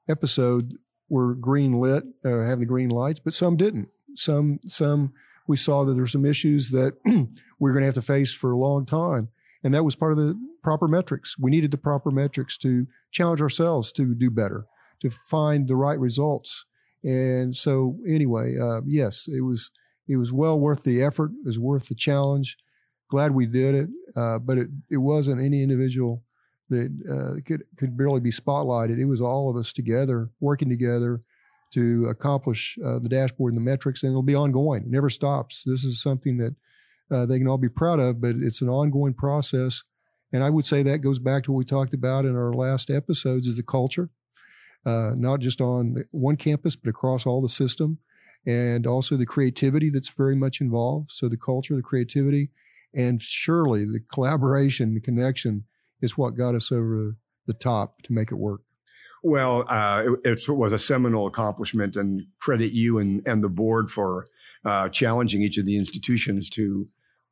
episode, 0.08 0.74
were 1.10 1.36
green 1.36 1.74
lit, 1.74 2.04
uh, 2.26 2.42
have 2.42 2.60
the 2.60 2.66
green 2.66 2.90
lights, 2.90 3.20
but 3.20 3.34
some 3.34 3.58
didn't. 3.58 3.90
Some, 4.16 4.60
some 4.66 5.14
we 5.48 5.58
saw 5.58 5.84
that 5.84 5.94
there 5.94 6.04
were 6.04 6.08
some 6.08 6.26
issues 6.26 6.72
that 6.72 6.94
we 7.06 7.28
we're 7.60 7.72
going 7.72 7.82
to 7.82 7.88
have 7.88 7.96
to 7.96 8.02
face 8.02 8.34
for 8.34 8.52
a 8.52 8.58
long 8.58 8.86
time. 8.86 9.30
And 9.64 9.74
that 9.74 9.84
was 9.84 9.96
part 9.96 10.12
of 10.12 10.18
the 10.18 10.40
proper 10.62 10.88
metrics. 10.88 11.38
We 11.40 11.52
needed 11.52 11.72
the 11.72 11.78
proper 11.78 12.12
metrics 12.12 12.58
to 12.60 12.88
challenge 13.12 13.42
ourselves 13.42 13.92
to 13.94 14.14
do 14.14 14.30
better, 14.30 14.66
to 15.02 15.10
find 15.10 15.68
the 15.68 15.76
right 15.76 16.00
results. 16.00 16.66
And 17.04 17.56
so, 17.56 17.98
anyway, 18.08 18.58
uh, 18.58 18.82
yes, 18.86 19.28
it 19.28 19.42
was 19.42 19.72
it 20.08 20.18
was 20.18 20.32
well 20.32 20.60
worth 20.60 20.84
the 20.84 21.02
effort. 21.02 21.32
It 21.32 21.46
was 21.46 21.60
worth 21.60 21.88
the 21.88 21.96
challenge. 21.96 22.58
Glad 23.10 23.32
we 23.32 23.46
did 23.46 23.76
it, 23.76 23.90
uh, 24.16 24.40
but 24.40 24.58
it, 24.58 24.68
it 24.90 24.98
wasn't 24.98 25.42
any 25.42 25.64
individual 25.64 26.24
that 26.70 26.92
uh, 27.10 27.42
could 27.46 27.64
could 27.78 27.98
barely 27.98 28.20
be 28.20 28.32
spotlighted. 28.32 29.00
It 29.00 29.06
was 29.06 29.22
all 29.22 29.50
of 29.50 29.56
us 29.56 29.72
together 29.74 30.30
working 30.40 30.70
together 30.70 31.22
to 31.74 32.08
accomplish 32.08 32.78
uh, 32.84 33.00
the 33.00 33.10
dashboard 33.10 33.54
and 33.54 33.62
the 33.62 33.70
metrics, 33.70 34.04
and 34.04 34.12
it'll 34.12 34.24
be 34.24 34.36
ongoing. 34.36 34.84
It 34.84 34.90
never 34.90 35.10
stops. 35.10 35.64
This 35.66 35.84
is 35.84 36.02
something 36.02 36.38
that 36.38 36.56
uh, 37.12 37.26
they 37.26 37.38
can 37.40 37.48
all 37.48 37.58
be 37.58 37.70
proud 37.70 38.00
of, 38.00 38.22
but 38.22 38.36
it's 38.38 38.62
an 38.62 38.70
ongoing 38.70 39.14
process. 39.14 39.84
And 40.32 40.44
I 40.44 40.50
would 40.50 40.66
say 40.66 40.84
that 40.84 41.00
goes 41.00 41.20
back 41.20 41.44
to 41.44 41.52
what 41.52 41.60
we 41.60 41.66
talked 41.66 41.94
about 41.94 42.26
in 42.26 42.36
our 42.36 42.54
last 42.54 42.90
episodes: 42.90 43.48
is 43.48 43.58
the 43.58 43.64
culture 43.64 44.10
uh, 44.88 45.12
not 45.18 45.42
just 45.42 45.60
on 45.60 46.06
one 46.12 46.38
campus, 46.38 46.78
but 46.78 46.90
across 46.90 47.26
all 47.26 47.42
the 47.42 47.50
system, 47.50 48.00
and 48.46 48.88
also 48.88 49.18
the 49.18 49.26
creativity 49.26 49.90
that's 49.90 50.10
very 50.10 50.36
much 50.36 50.62
involved. 50.62 51.12
So 51.12 51.28
the 51.28 51.38
culture, 51.38 51.76
the 51.76 51.82
creativity, 51.82 52.52
and 52.94 53.22
surely 53.22 53.84
the 53.84 54.00
collaboration, 54.00 54.94
the 54.94 55.02
connection 55.02 55.66
is 56.02 56.18
what 56.18 56.36
got 56.36 56.56
us 56.56 56.72
over 56.72 57.18
the 57.46 57.54
top 57.54 58.02
to 58.04 58.14
make 58.14 58.32
it 58.32 58.36
work. 58.36 58.62
Well, 59.24 59.66
uh, 59.68 60.04
it, 60.24 60.48
it, 60.48 60.50
was 60.50 60.74
a 60.74 60.80
seminal 60.80 61.28
accomplishment, 61.28 61.96
and 61.96 62.28
credit 62.40 62.72
you 62.72 63.00
and, 63.00 63.28
and 63.28 63.44
the 63.44 63.50
board 63.50 63.90
for 63.90 64.28
uh, 64.64 64.90
challenging 64.90 65.42
each 65.42 65.58
of 65.58 65.66
the 65.66 65.78
institutions 65.78 66.50
to 66.52 66.86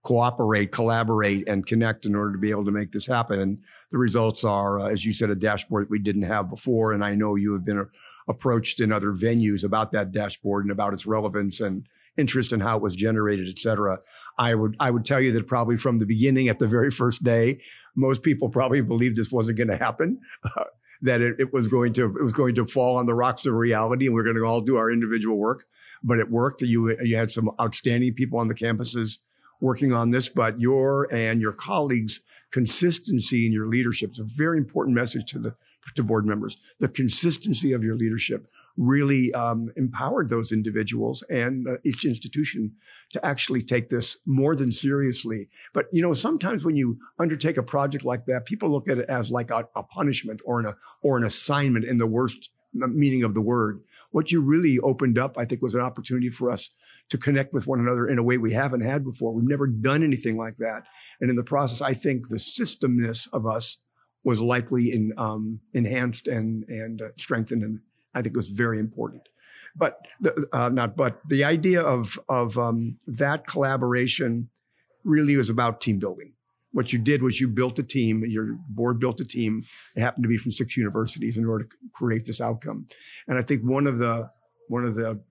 cooperate, 0.04 0.72
collaborate, 0.72 1.48
and 1.48 1.66
connect 1.66 2.06
in 2.06 2.16
order 2.16 2.32
to 2.32 2.38
be 2.38 2.52
able 2.52 2.66
to 2.66 2.72
make 2.72 2.92
this 2.92 3.08
happen. 3.08 3.40
And 3.40 3.58
the 3.92 3.98
results 3.98 4.44
are, 4.44 4.80
uh, 4.80 4.90
as 4.90 5.04
you 5.04 5.14
said, 5.14 5.30
a 5.30 5.36
dashboard 5.36 5.90
we 5.90 6.00
didn't 6.00 6.24
have 6.24 6.48
before. 6.48 6.94
And 6.94 7.04
I 7.04 7.16
know 7.16 7.36
you 7.36 7.54
have 7.54 7.66
been 7.66 7.80
uh, 7.80 7.86
approached 8.27 8.79
in 8.79 8.91
other 8.91 9.12
venues 9.12 9.63
about 9.63 9.91
that 9.91 10.12
dashboard 10.12 10.65
and 10.65 10.72
about 10.72 10.94
its 10.94 11.05
relevance 11.05 11.60
and 11.60 11.88
interest 12.17 12.51
in 12.53 12.60
how 12.60 12.77
it 12.77 12.84
was 12.84 12.96
generated, 12.96 13.48
et 13.50 13.60
cetera. 13.60 14.00
I 14.38 14.55
would 14.55 14.75
I 14.79 14.91
would 14.91 15.05
tell 15.05 15.22
you 15.22 15.32
that 15.34 15.48
probably 15.48 15.77
from 15.77 16.00
the 16.00 16.05
beginning, 16.05 16.50
at 16.50 16.60
the 16.60 16.67
very 16.67 16.91
first 16.91 17.24
day, 17.24 17.60
most 17.96 18.24
people 18.24 18.50
probably 18.50 18.82
believed 18.82 19.15
this 19.15 19.32
wasn't 19.32 19.58
going 19.58 19.70
to 19.70 19.77
happen. 19.77 20.20
That 21.01 21.20
it, 21.20 21.36
it, 21.39 21.53
was 21.53 21.67
going 21.67 21.91
to 21.94 22.05
it 22.05 22.24
was 22.24 22.32
going 22.32 22.55
to 22.55 22.65
fall 22.65 22.96
on 22.96 23.05
the 23.05 23.13
rocks 23.13 23.46
of 23.46 23.53
reality, 23.53 24.05
and 24.05 24.15
we 24.15 24.22
we're 24.22 24.24
going 24.24 24.38
to 24.38 24.46
all 24.46 24.62
do 24.62 24.77
our 24.77 24.89
individual 24.89 25.38
work. 25.38 25.65
But 26.01 26.20
it 26.20 26.32
worked. 26.32 26.62
You 26.62 26.98
you 27.03 27.17
had 27.17 27.32
some 27.32 27.51
outstanding 27.60 28.13
people 28.13 28.39
on 28.39 28.48
the 28.48 28.55
campuses 28.55 29.17
working 29.62 29.94
on 29.94 30.12
this, 30.12 30.30
but 30.30 30.60
your 30.60 31.08
and 31.14 31.42
your 31.42 31.54
colleagues' 31.54 32.22
consistency 32.52 33.46
in 33.46 33.52
your 33.52 33.68
leadership 33.68 34.12
is 34.12 34.20
a 34.20 34.24
very 34.24 34.58
important 34.58 34.96
message 34.96 35.26
to 35.32 35.40
the 35.40 35.56
to 35.96 36.04
board 36.04 36.26
members. 36.26 36.58
The 36.80 36.90
consistency 36.90 37.72
of 37.72 37.84
your 37.84 37.96
leadership 37.96 38.48
really 38.78 39.34
um, 39.34 39.72
empowered 39.76 40.30
those 40.30 40.52
individuals 40.52 41.24
and 41.30 41.68
uh, 41.68 41.78
each 41.86 42.06
institution 42.06 42.74
to 43.14 43.26
actually 43.26 43.62
take 43.62 43.90
this 43.90 44.18
more 44.26 44.56
than 44.56 44.72
seriously. 44.72 45.48
But 45.74 45.86
you 45.92 46.02
know, 46.02 46.14
sometimes 46.14 46.66
when 46.66 46.76
you 46.76 46.98
undertake 47.20 47.58
a 47.58 47.64
project 47.64 48.04
like 48.04 48.26
that, 48.26 48.46
people 48.46 48.70
look 48.70 48.90
at 48.90 48.98
it 48.98 49.10
as 49.10 49.32
like 49.32 49.52
a, 49.52 49.68
a 49.76 49.84
punishment 49.84 50.42
or 50.46 50.60
an 50.60 50.74
or 51.02 51.18
an 51.18 51.24
assignment 51.24 51.86
in 51.86 51.98
the 51.98 52.08
worst 52.08 52.50
meaning 52.75 53.24
of 53.24 53.34
the 53.34 53.41
word. 53.41 53.82
What 54.12 54.32
you 54.32 54.41
really 54.41 54.79
opened 54.79 55.17
up, 55.17 55.38
I 55.38 55.46
think, 55.46 55.62
was 55.62 55.75
an 55.75 55.82
opportunity 55.82 56.29
for 56.29 56.51
us 56.51 56.70
to 57.10 57.17
connect 57.17 57.53
with 57.53 57.67
one 57.67 57.79
another 57.79 58.08
in 58.08 58.17
a 58.17 58.24
way 58.24 58.38
we 58.38 58.53
haven't 58.53 58.82
had 58.82 59.03
before. 59.03 59.34
We've 59.34 59.48
never 59.48 59.67
done 59.67 60.03
anything 60.03 60.38
like 60.38 60.58
that. 60.58 60.84
And 61.20 61.29
in 61.29 61.36
the 61.36 61.44
process, 61.44 61.82
I 61.82 61.94
think 61.94 62.29
the 62.29 62.38
systemness 62.38 63.27
of 63.34 63.46
us 63.46 63.77
was 64.24 64.41
likely 64.41 64.91
in, 64.91 65.13
um, 65.17 65.60
enhanced 65.74 66.27
and, 66.27 66.63
and 66.67 67.01
uh, 67.01 67.10
strengthened. 67.17 67.63
And 67.63 67.79
I 68.13 68.22
think 68.22 68.36
it 68.36 68.38
was 68.38 68.50
very 68.50 68.79
important. 68.79 69.24
But 69.75 70.00
the, 70.22 70.48
uh, 70.53 70.70
not, 70.70 70.96
but 70.96 71.22
the 71.27 71.44
idea 71.44 71.82
of, 71.82 72.20
of 72.29 72.58
um, 72.58 72.98
that 73.08 73.46
collaboration 73.46 74.50
really 75.03 75.36
was 75.36 75.50
about 75.50 75.82
team 75.82 76.00
building 76.00 76.35
what 76.75 76.91
you 76.91 77.00
did 77.00 77.24
was 77.24 77.39
you 77.39 77.48
built 77.48 77.79
a 77.79 77.84
team, 77.84 78.25
your 78.27 78.58
board 78.67 79.00
built 79.00 79.22
a 79.22 79.25
team. 79.25 79.63
It 79.96 80.01
happened 80.01 80.25
to 80.25 80.27
be 80.27 80.36
from 80.36 80.51
six 80.51 80.75
universities 80.75 81.38
in 81.38 81.46
order 81.46 81.63
to 81.63 81.75
create 81.94 82.25
this 82.25 82.41
outcome. 82.41 82.88
And 83.29 83.38
I 83.38 83.44
think 83.44 83.62
one 83.62 83.88
of 83.88 83.98
the 83.98 84.29
one 84.67 84.84
of 84.84 84.94
the 84.94 85.22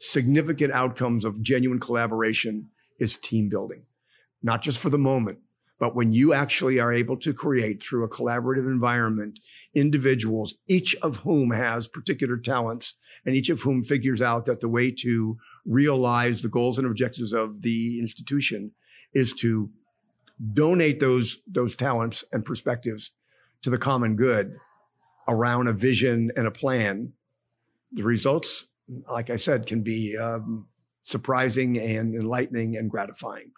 significant 0.00 0.74
outcomes 0.74 1.24
of 1.24 1.40
genuine 1.40 1.80
collaboration 1.80 2.68
is 2.98 3.16
team 3.16 3.48
building, 3.48 3.86
not 4.42 4.60
just 4.60 4.78
for 4.78 4.90
the 4.90 4.98
moment, 4.98 5.38
but 5.78 5.96
when 5.96 6.12
you 6.12 6.34
actually 6.34 6.78
are 6.78 6.92
able 6.92 7.16
to 7.20 7.32
create 7.32 7.82
through 7.82 8.04
a 8.04 8.10
collaborative 8.10 8.66
environment 8.66 9.40
individuals, 9.74 10.56
each 10.68 10.94
of 10.96 11.16
whom 11.16 11.52
has 11.52 11.88
particular 11.88 12.36
talents 12.36 12.92
and 13.24 13.34
each 13.34 13.48
of 13.48 13.62
whom 13.62 13.82
figures 13.82 14.20
out 14.20 14.44
that 14.44 14.60
the 14.60 14.68
way 14.68 14.90
to 14.90 15.38
realize 15.64 16.42
the 16.42 16.50
goals 16.50 16.76
and 16.76 16.86
objectives 16.86 17.32
of 17.32 17.62
the 17.62 17.98
institution 17.98 18.72
is 19.14 19.32
to 19.32 19.70
donate 20.52 21.00
those 21.00 21.38
those 21.46 21.76
talents 21.76 22.24
and 22.32 22.44
perspectives 22.44 23.10
to 23.62 23.70
the 23.70 23.78
common 23.78 24.16
good 24.16 24.56
around 25.28 25.68
a 25.68 25.72
vision 25.72 26.30
and 26.36 26.46
a 26.46 26.50
plan, 26.50 27.12
the 27.92 28.02
results, 28.02 28.66
like 29.08 29.30
I 29.30 29.36
said, 29.36 29.66
can 29.66 29.82
be 29.82 30.16
um, 30.16 30.66
surprising 31.02 31.78
and 31.78 32.14
enlightening 32.14 32.76
and 32.76 32.90
gratifying. 32.90 33.52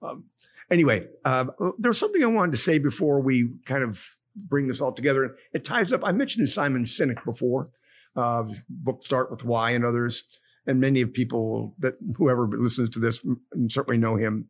Um, 0.00 0.24
anyway, 0.70 1.06
uh, 1.24 1.46
there's 1.78 1.98
something 1.98 2.22
I 2.22 2.26
wanted 2.26 2.52
to 2.52 2.58
say 2.58 2.78
before 2.78 3.20
we 3.20 3.50
kind 3.66 3.82
of 3.82 4.04
bring 4.36 4.68
this 4.68 4.80
all 4.80 4.92
together. 4.92 5.36
It 5.52 5.64
ties 5.64 5.92
up. 5.92 6.00
I 6.04 6.12
mentioned 6.12 6.48
Simon 6.48 6.84
Sinek 6.84 7.24
before. 7.24 7.70
Uh, 8.16 8.44
book 8.68 9.04
Start 9.04 9.30
with 9.30 9.44
Why 9.44 9.70
and 9.70 9.84
others, 9.84 10.24
and 10.66 10.80
many 10.80 11.02
of 11.02 11.12
people 11.12 11.74
that 11.78 11.94
whoever 12.16 12.48
listens 12.48 12.88
to 12.90 12.98
this 12.98 13.24
certainly 13.68 13.98
know 13.98 14.16
him. 14.16 14.48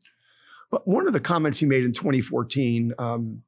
But 0.71 0.87
one 0.87 1.07
of 1.07 1.13
the 1.13 1.21
comments 1.21 1.59
he 1.59 1.67
made 1.67 1.85
in 1.85 1.93
2014 1.93 2.93
um, 2.99 3.43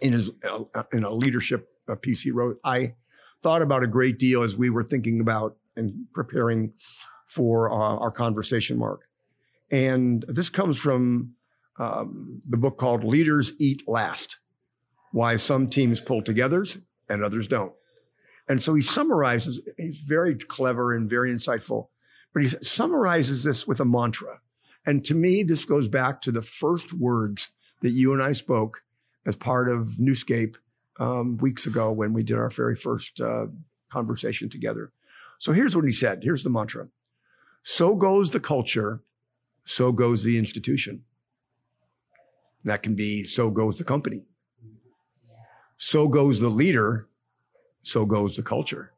in 0.00 0.12
his 0.12 0.30
uh, 0.48 0.82
in 0.92 1.04
a 1.04 1.10
leadership 1.12 1.68
uh, 1.88 1.94
piece 1.96 2.22
he 2.22 2.30
wrote, 2.30 2.58
I 2.64 2.94
thought 3.42 3.62
about 3.62 3.82
a 3.84 3.86
great 3.86 4.18
deal 4.18 4.42
as 4.42 4.56
we 4.56 4.70
were 4.70 4.82
thinking 4.82 5.20
about 5.20 5.56
and 5.76 6.06
preparing 6.12 6.72
for 7.26 7.70
uh, 7.70 7.96
our 7.98 8.10
conversation, 8.10 8.78
Mark. 8.78 9.02
And 9.70 10.24
this 10.28 10.50
comes 10.50 10.78
from 10.78 11.34
um, 11.78 12.42
the 12.48 12.56
book 12.56 12.76
called 12.76 13.04
Leaders 13.04 13.52
Eat 13.58 13.82
Last 13.86 14.38
Why 15.12 15.36
Some 15.36 15.68
Teams 15.68 16.00
Pull 16.00 16.22
Together 16.22 16.64
and 17.08 17.22
Others 17.22 17.46
Don't. 17.46 17.72
And 18.48 18.60
so 18.60 18.74
he 18.74 18.82
summarizes, 18.82 19.60
he's 19.76 19.98
very 19.98 20.34
clever 20.34 20.92
and 20.92 21.08
very 21.08 21.32
insightful, 21.32 21.88
but 22.34 22.42
he 22.42 22.48
summarizes 22.48 23.44
this 23.44 23.66
with 23.66 23.78
a 23.80 23.84
mantra. 23.84 24.40
And 24.86 25.04
to 25.04 25.14
me, 25.14 25.42
this 25.42 25.64
goes 25.64 25.88
back 25.88 26.20
to 26.22 26.32
the 26.32 26.42
first 26.42 26.92
words 26.92 27.50
that 27.80 27.90
you 27.90 28.12
and 28.12 28.22
I 28.22 28.32
spoke 28.32 28.82
as 29.26 29.36
part 29.36 29.68
of 29.68 29.98
Newscape 29.98 30.56
um, 30.98 31.36
weeks 31.38 31.66
ago 31.66 31.92
when 31.92 32.12
we 32.12 32.22
did 32.22 32.38
our 32.38 32.50
very 32.50 32.76
first 32.76 33.20
uh, 33.20 33.46
conversation 33.90 34.48
together. 34.48 34.92
So 35.38 35.52
here's 35.52 35.76
what 35.76 35.84
he 35.84 35.92
said. 35.92 36.20
Here's 36.22 36.44
the 36.44 36.50
mantra. 36.50 36.88
So 37.62 37.94
goes 37.94 38.30
the 38.30 38.40
culture, 38.40 39.02
so 39.64 39.92
goes 39.92 40.24
the 40.24 40.38
institution. 40.38 41.04
That 42.64 42.82
can 42.82 42.94
be 42.94 43.22
so 43.22 43.50
goes 43.50 43.78
the 43.78 43.84
company. 43.84 44.24
So 45.76 46.08
goes 46.08 46.40
the 46.40 46.50
leader, 46.50 47.08
so 47.82 48.04
goes 48.04 48.36
the 48.36 48.42
culture. 48.42 48.92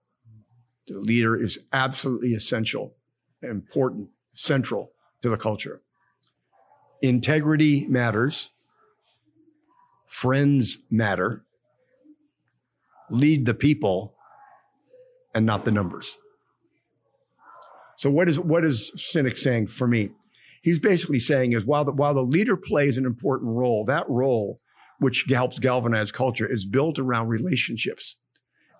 The 0.89 0.99
leader 0.99 1.41
is 1.41 1.61
absolutely 1.73 2.35
essential, 2.35 2.97
important, 3.41 4.09
central 4.33 4.93
to 5.23 5.29
the 5.29 5.37
culture. 5.37 5.81
Integrity 7.01 7.87
matters. 7.89 8.51
Friends 10.07 10.79
matter. 10.91 11.45
Lead 13.11 13.47
the 13.47 13.55
people 13.55 14.15
and 15.35 15.47
not 15.47 15.65
the 15.65 15.71
numbers. 15.71 16.19
So 17.97 18.11
what 18.11 18.29
is 18.29 18.39
what 18.39 18.65
is 18.65 18.93
Sinek 18.97 19.39
saying 19.39 19.69
for 19.69 19.87
me? 19.87 20.11
He's 20.63 20.79
basically 20.79 21.19
saying 21.19 21.53
is 21.53 21.65
while 21.65 21.85
the 21.85 21.93
while 21.93 22.15
the 22.15 22.23
leader 22.23 22.57
plays 22.57 22.99
an 22.99 23.07
important 23.07 23.51
role, 23.51 23.85
that 23.85 24.09
role, 24.09 24.61
which 24.99 25.25
helps 25.29 25.59
galvanize 25.59 26.13
culture, 26.13 26.47
is 26.47 26.67
built 26.67 26.99
around 26.99 27.29
relationships. 27.29 28.17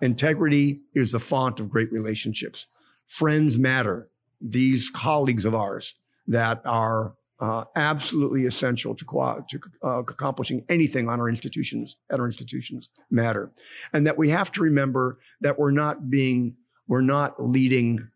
Integrity 0.01 0.81
is 0.93 1.11
the 1.11 1.19
font 1.19 1.59
of 1.59 1.69
great 1.69 1.91
relationships. 1.91 2.67
Friends 3.05 3.57
matter. 3.57 4.09
These 4.41 4.89
colleagues 4.89 5.45
of 5.45 5.55
ours, 5.55 5.95
that 6.27 6.61
are 6.65 7.15
uh, 7.39 7.65
absolutely 7.75 8.45
essential 8.45 8.95
to, 8.95 9.05
to 9.49 9.59
uh, 9.83 9.99
accomplishing 9.99 10.63
anything 10.69 11.09
on 11.09 11.19
our 11.19 11.27
institutions 11.27 11.97
at 12.09 12.19
our 12.19 12.25
institutions 12.25 12.89
matter, 13.11 13.51
and 13.91 14.07
that 14.07 14.17
we 14.17 14.29
have 14.29 14.51
to 14.51 14.61
remember 14.61 15.19
that 15.41 15.59
we're 15.59 15.71
not 15.71 16.09
being 16.09 16.55
we're 16.87 17.01
not 17.01 17.41
leading 17.43 18.09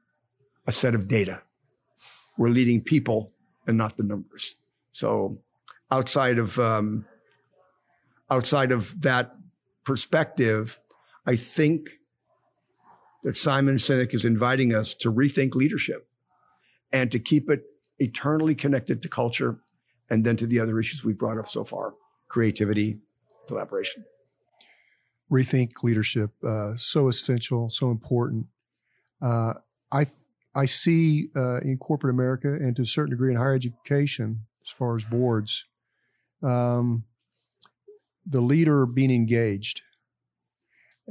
a 0.65 0.71
set 0.71 0.95
of 0.95 1.07
data. 1.07 1.41
We're 2.37 2.49
leading 2.49 2.81
people 2.81 3.31
and 3.65 3.77
not 3.77 3.97
the 3.97 4.03
numbers. 4.03 4.55
So, 4.91 5.39
outside 5.91 6.37
of 6.37 6.57
um, 6.59 7.05
outside 8.29 8.71
of 8.71 9.01
that 9.01 9.35
perspective, 9.83 10.79
I 11.25 11.35
think 11.35 11.99
that 13.23 13.35
Simon 13.35 13.75
Sinek 13.75 14.13
is 14.13 14.23
inviting 14.23 14.73
us 14.73 14.93
to 14.95 15.11
rethink 15.11 15.55
leadership 15.55 16.07
and 16.91 17.11
to 17.11 17.19
keep 17.19 17.49
it 17.49 17.63
eternally 17.99 18.55
connected 18.55 19.01
to 19.01 19.09
culture 19.09 19.59
and 20.09 20.23
then 20.23 20.35
to 20.37 20.47
the 20.47 20.59
other 20.59 20.79
issues 20.79 21.03
we've 21.03 21.17
brought 21.17 21.37
up 21.37 21.47
so 21.47 21.63
far 21.63 21.93
creativity, 22.27 22.99
collaboration. 23.47 24.03
Rethink 25.31 25.83
leadership, 25.83 26.31
uh, 26.43 26.75
so 26.75 27.07
essential, 27.07 27.69
so 27.69 27.89
important. 27.89 28.47
Uh, 29.21 29.55
I 29.91 30.07
I 30.55 30.65
see 30.65 31.29
uh, 31.35 31.59
in 31.59 31.77
corporate 31.77 32.13
America 32.13 32.47
and 32.53 32.75
to 32.77 32.81
a 32.81 32.85
certain 32.85 33.11
degree 33.11 33.31
in 33.31 33.37
higher 33.37 33.53
education, 33.53 34.45
as 34.63 34.71
far 34.71 34.95
as 34.95 35.03
boards, 35.03 35.65
um, 36.41 37.03
the 38.25 38.41
leader 38.41 38.85
being 38.85 39.11
engaged. 39.11 39.81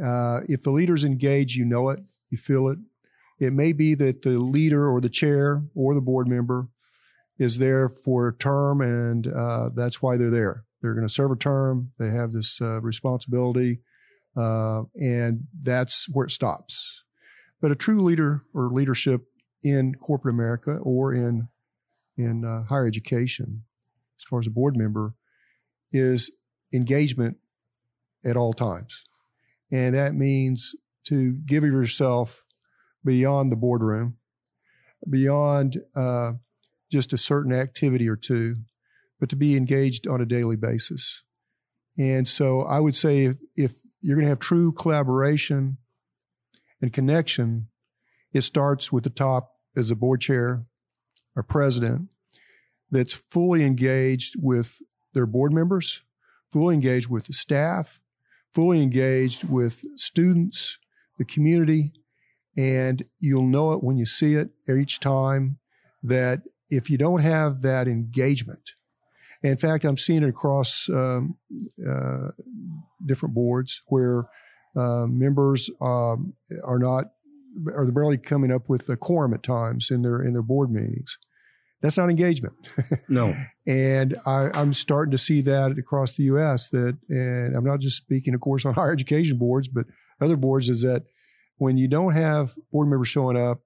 Uh, 0.03 0.41
if 0.49 0.63
the 0.63 0.71
leader's 0.71 1.05
engaged, 1.05 1.57
you 1.57 1.65
know 1.65 1.89
it, 1.91 2.01
you 2.31 2.39
feel 2.39 2.69
it. 2.69 2.79
It 3.39 3.53
may 3.53 3.73
be 3.73 3.95
that 3.95 4.23
the 4.23 4.39
leader 4.39 4.89
or 4.89 5.01
the 5.01 5.09
chair 5.09 5.63
or 5.75 5.95
the 5.95 6.01
board 6.01 6.27
member 6.27 6.69
is 7.39 7.59
there 7.59 7.89
for 7.89 8.29
a 8.29 8.37
term, 8.37 8.81
and 8.81 9.27
uh, 9.27 9.71
that's 9.75 10.01
why 10.01 10.17
they're 10.17 10.31
there. 10.31 10.65
They're 10.81 10.95
going 10.95 11.07
to 11.07 11.13
serve 11.13 11.33
a 11.33 11.37
term. 11.37 11.93
They 11.99 12.11
have 12.11 12.33
this 12.33 12.61
uh, 12.61 12.81
responsibility, 12.81 13.81
uh, 14.37 14.83
and 14.95 15.45
that's 15.61 16.07
where 16.09 16.27
it 16.27 16.31
stops. 16.31 17.05
But 17.61 17.73
a 17.73 17.77
true 17.77 18.01
leader 18.01 18.43
or 18.55 18.71
leadership 18.71 19.23
in 19.63 19.95
corporate 19.95 20.35
America 20.35 20.77
or 20.77 21.13
in 21.13 21.49
in 22.17 22.45
uh, 22.45 22.65
higher 22.65 22.87
education 22.87 23.65
as 24.19 24.25
far 24.25 24.41
as 24.41 24.47
a 24.47 24.51
board 24.51 24.77
member, 24.77 25.15
is 25.93 26.31
engagement 26.73 27.37
at 28.25 28.37
all 28.37 28.53
times. 28.53 29.05
And 29.71 29.95
that 29.95 30.15
means 30.15 30.75
to 31.05 31.37
give 31.47 31.65
yourself 31.65 32.43
beyond 33.05 33.53
the 33.53 33.57
boardroom, 33.57 34.17
beyond 35.09 35.79
uh, 35.95 36.33
just 36.97 37.13
a 37.13 37.19
certain 37.19 37.53
activity 37.53 38.09
or 38.09 38.17
two, 38.17 38.57
but 39.21 39.29
to 39.29 39.37
be 39.37 39.55
engaged 39.55 40.09
on 40.09 40.23
a 40.23 40.25
daily 40.25 40.57
basis. 40.57 41.23
And 41.99 42.27
so 42.27 42.63
I 42.63 42.81
would 42.81 42.95
say 42.95 43.25
if, 43.27 43.37
if 43.55 43.73
you're 44.01 44.17
going 44.17 44.25
to 44.25 44.31
have 44.31 44.39
true 44.39 44.73
collaboration 44.73 45.77
and 46.81 46.91
connection, 46.95 47.69
it 48.33 48.41
starts 48.43 48.91
with 48.91 49.05
the 49.05 49.11
top 49.11 49.53
as 49.77 49.91
a 49.91 49.95
board 49.95 50.23
chair 50.23 50.65
or 51.35 51.43
president 51.43 52.09
that's 52.91 53.13
fully 53.13 53.63
engaged 53.63 54.37
with 54.39 54.81
their 55.13 55.27
board 55.27 55.53
members, 55.53 56.01
fully 56.51 56.75
engaged 56.75 57.11
with 57.11 57.27
the 57.27 57.35
staff, 57.35 58.01
fully 58.55 58.83
engaged 58.83 59.47
with 59.47 59.83
students, 59.97 60.79
the 61.19 61.27
community, 61.27 61.93
and 62.57 63.05
you'll 63.21 63.47
know 63.47 63.75
it 63.75 63.85
when 63.85 63.99
you 63.99 64.07
see 64.07 64.33
it 64.33 64.49
each 64.67 64.99
time 64.99 65.59
that 66.03 66.41
if 66.71 66.91
you 66.91 66.99
don't 66.99 67.21
have 67.21 67.63
that 67.63 67.89
engagement, 67.89 68.73
in 69.43 69.57
fact, 69.57 69.85
I'm 69.85 69.97
seeing 69.97 70.23
it 70.23 70.29
across 70.29 70.89
um, 70.89 71.37
uh, 71.87 72.29
different 73.05 73.35
boards 73.35 73.83
where 73.87 74.25
uh, 74.77 75.07
members 75.09 75.71
um, 75.81 76.35
are 76.65 76.79
not 76.79 77.07
are 77.75 77.91
barely 77.91 78.19
coming 78.19 78.53
up 78.53 78.69
with 78.69 78.89
a 78.89 78.97
quorum 78.97 79.33
at 79.33 79.43
times 79.43 79.91
in 79.91 80.03
their 80.03 80.23
in 80.23 80.33
their 80.33 80.43
board 80.43 80.71
meetings. 80.71 81.19
That's 81.83 81.97
not 81.97 82.11
engagement. 82.11 82.55
No. 83.09 83.37
and 83.67 84.17
I, 84.27 84.51
I'm 84.55 84.73
starting 84.73 85.13
to 85.13 85.19
see 85.19 85.41
that 85.43 85.79
across 85.79 86.13
the 86.13 86.25
U.S. 86.25 86.71
That, 86.71 86.99
and 87.09 87.55
I'm 87.55 87.65
not 87.65 87.81
just 87.81 87.97
speaking, 87.97 88.35
of 88.35 88.41
course, 88.41 88.65
on 88.67 88.75
higher 88.75 88.93
education 88.93 89.39
boards, 89.39 89.69
but 89.69 89.87
other 90.21 90.37
boards. 90.37 90.69
Is 90.69 90.83
that 90.83 91.05
when 91.59 91.77
you 91.77 91.89
don't 91.89 92.13
have 92.13 92.55
board 92.73 92.89
members 92.89 93.09
showing 93.09 93.37
up, 93.37 93.61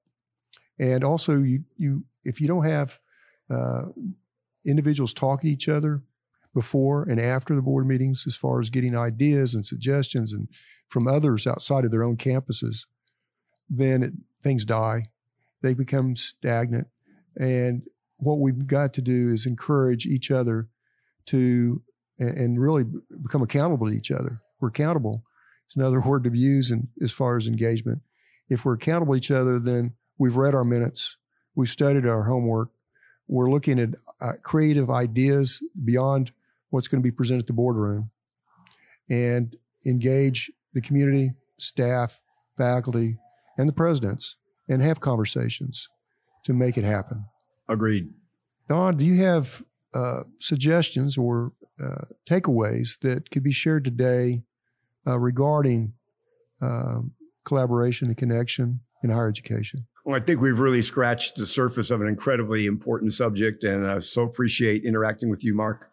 and 0.79 1.03
also 1.05 1.39
you 1.39 1.65
you 1.77 2.05
if 2.25 2.41
you 2.41 2.49
don't 2.49 2.65
have 2.65 2.99
uh, 3.49 3.85
individuals 4.65 5.15
talking 5.15 5.49
to 5.49 5.53
each 5.53 5.69
other 5.69 6.03
before 6.55 7.05
and 7.05 7.21
after 7.21 7.55
the 7.55 7.63
board 7.63 7.87
meetings, 7.87 8.25
as 8.27 8.37
far 8.37 8.61
as 8.61 8.71
getting 8.71 8.97
ideas 8.97 9.55
and 9.55 9.65
suggestions 9.65 10.33
and 10.33 10.49
from 10.89 11.07
others 11.07 11.47
outside 11.47 11.85
of 11.85 11.91
their 11.91 12.03
own 12.03 12.17
campuses, 12.17 12.87
then 13.69 14.03
it, 14.03 14.13
things 14.43 14.65
die. 14.65 15.05
They 15.63 15.75
become 15.75 16.17
stagnant, 16.17 16.89
and 17.37 17.83
what 18.17 18.41
we've 18.41 18.67
got 18.67 18.95
to 18.95 19.03
do 19.03 19.31
is 19.31 19.47
encourage 19.47 20.07
each 20.07 20.31
other 20.31 20.69
to 21.27 21.83
and, 22.19 22.61
really 22.61 22.85
become 23.23 23.43
accountable 23.43 23.89
to 23.89 23.95
each 23.95 24.11
other. 24.11 24.43
We're 24.61 24.69
accountable. 24.69 25.25
It's 25.67 25.77
another 25.77 26.01
word 26.07 26.25
to 26.25 26.31
use 26.37 26.71
in, 26.71 26.89
as 27.03 27.13
far 27.13 27.37
as 27.37 27.47
engagement. 27.47 28.01
If 28.49 28.65
we're 28.65 28.75
accountable 28.75 29.15
to 29.15 29.19
each 29.19 29.31
other, 29.31 29.59
then 29.59 29.95
we've 30.19 30.37
read 30.37 30.55
our 30.55 30.65
minutes, 30.65 31.17
we've 31.55 31.69
studied 31.69 32.07
our 32.07 32.25
homework, 32.25 32.71
we're 33.29 33.51
looking 33.51 33.79
at 33.79 33.91
uh, 34.21 34.33
creative 34.43 34.91
ideas 34.91 35.63
beyond 35.85 36.33
what's 36.71 36.89
going 36.89 37.03
to 37.03 37.07
be 37.07 37.15
presented 37.15 37.41
at 37.41 37.47
the 37.47 37.53
boardroom, 37.53 38.11
and 39.09 39.57
engage 39.85 40.51
the 40.73 40.81
community, 40.81 41.33
staff, 41.59 42.21
faculty, 42.57 43.19
and 43.57 43.69
the 43.69 43.73
presidents, 43.73 44.37
and 44.69 44.83
have 44.83 45.01
conversations 45.01 45.89
to 46.45 46.53
make 46.53 46.77
it 46.77 46.85
happen. 46.85 47.25
Agreed. 47.69 48.09
Don, 48.69 48.97
do 48.97 49.05
you 49.05 49.23
have 49.23 49.63
uh, 49.95 50.23
suggestions 50.39 51.19
or 51.19 51.53
uh, 51.83 52.05
takeaways 52.29 52.99
that 53.01 53.31
could 53.31 53.43
be 53.43 53.53
shared 53.53 53.85
today 53.85 54.43
uh, 55.07 55.19
regarding 55.19 55.95
um, 56.61 57.13
collaboration 57.45 58.09
and 58.09 58.17
connection 58.17 58.81
in 59.03 59.11
higher 59.11 59.29
education? 59.29 59.87
Well, 60.11 60.21
I 60.21 60.25
think 60.25 60.41
we've 60.41 60.59
really 60.59 60.83
scratched 60.83 61.37
the 61.37 61.47
surface 61.47 61.93
of 61.93 62.01
an 62.01 62.09
incredibly 62.09 62.67
important 62.67 63.13
subject, 63.13 63.63
and 63.63 63.87
I 63.87 64.01
so 64.01 64.23
appreciate 64.23 64.83
interacting 64.85 65.31
with 65.31 65.45
you, 65.45 65.55
Mark. 65.55 65.89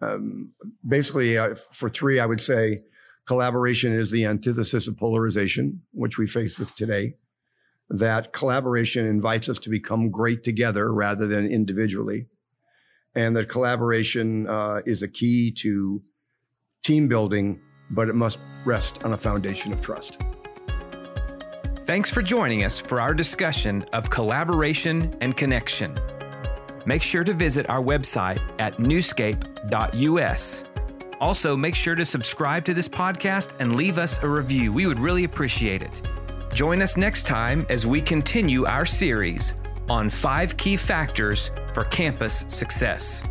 Um, 0.00 0.52
basically, 0.88 1.36
uh, 1.36 1.56
for 1.70 1.90
three, 1.90 2.18
I 2.18 2.24
would 2.24 2.40
say 2.40 2.78
collaboration 3.26 3.92
is 3.92 4.10
the 4.10 4.24
antithesis 4.24 4.88
of 4.88 4.96
polarization, 4.96 5.82
which 5.92 6.16
we 6.16 6.26
face 6.26 6.58
with 6.58 6.74
today 6.74 7.16
that 7.90 8.32
collaboration 8.32 9.04
invites 9.04 9.50
us 9.50 9.58
to 9.58 9.68
become 9.68 10.10
great 10.10 10.42
together 10.42 10.90
rather 10.90 11.26
than 11.26 11.46
individually. 11.46 12.28
And 13.14 13.36
that 13.36 13.50
collaboration 13.50 14.48
uh, 14.48 14.80
is 14.86 15.02
a 15.02 15.08
key 15.08 15.52
to 15.58 16.00
team 16.82 17.08
building, 17.08 17.60
but 17.90 18.08
it 18.08 18.14
must 18.14 18.38
rest 18.64 19.04
on 19.04 19.12
a 19.12 19.18
foundation 19.18 19.70
of 19.70 19.82
trust. 19.82 20.16
Thanks 21.90 22.08
for 22.08 22.22
joining 22.22 22.62
us 22.62 22.78
for 22.78 23.00
our 23.00 23.12
discussion 23.12 23.84
of 23.92 24.10
collaboration 24.10 25.12
and 25.20 25.36
connection. 25.36 25.98
Make 26.86 27.02
sure 27.02 27.24
to 27.24 27.32
visit 27.32 27.68
our 27.68 27.82
website 27.82 28.40
at 28.60 28.76
newscape.us. 28.76 30.64
Also, 31.20 31.56
make 31.56 31.74
sure 31.74 31.96
to 31.96 32.04
subscribe 32.04 32.64
to 32.66 32.74
this 32.74 32.88
podcast 32.88 33.54
and 33.58 33.74
leave 33.74 33.98
us 33.98 34.22
a 34.22 34.28
review. 34.28 34.72
We 34.72 34.86
would 34.86 35.00
really 35.00 35.24
appreciate 35.24 35.82
it. 35.82 36.02
Join 36.54 36.80
us 36.80 36.96
next 36.96 37.26
time 37.26 37.66
as 37.68 37.88
we 37.88 38.00
continue 38.00 38.66
our 38.66 38.86
series 38.86 39.54
on 39.88 40.08
five 40.08 40.56
key 40.56 40.76
factors 40.76 41.50
for 41.72 41.82
campus 41.82 42.44
success. 42.46 43.24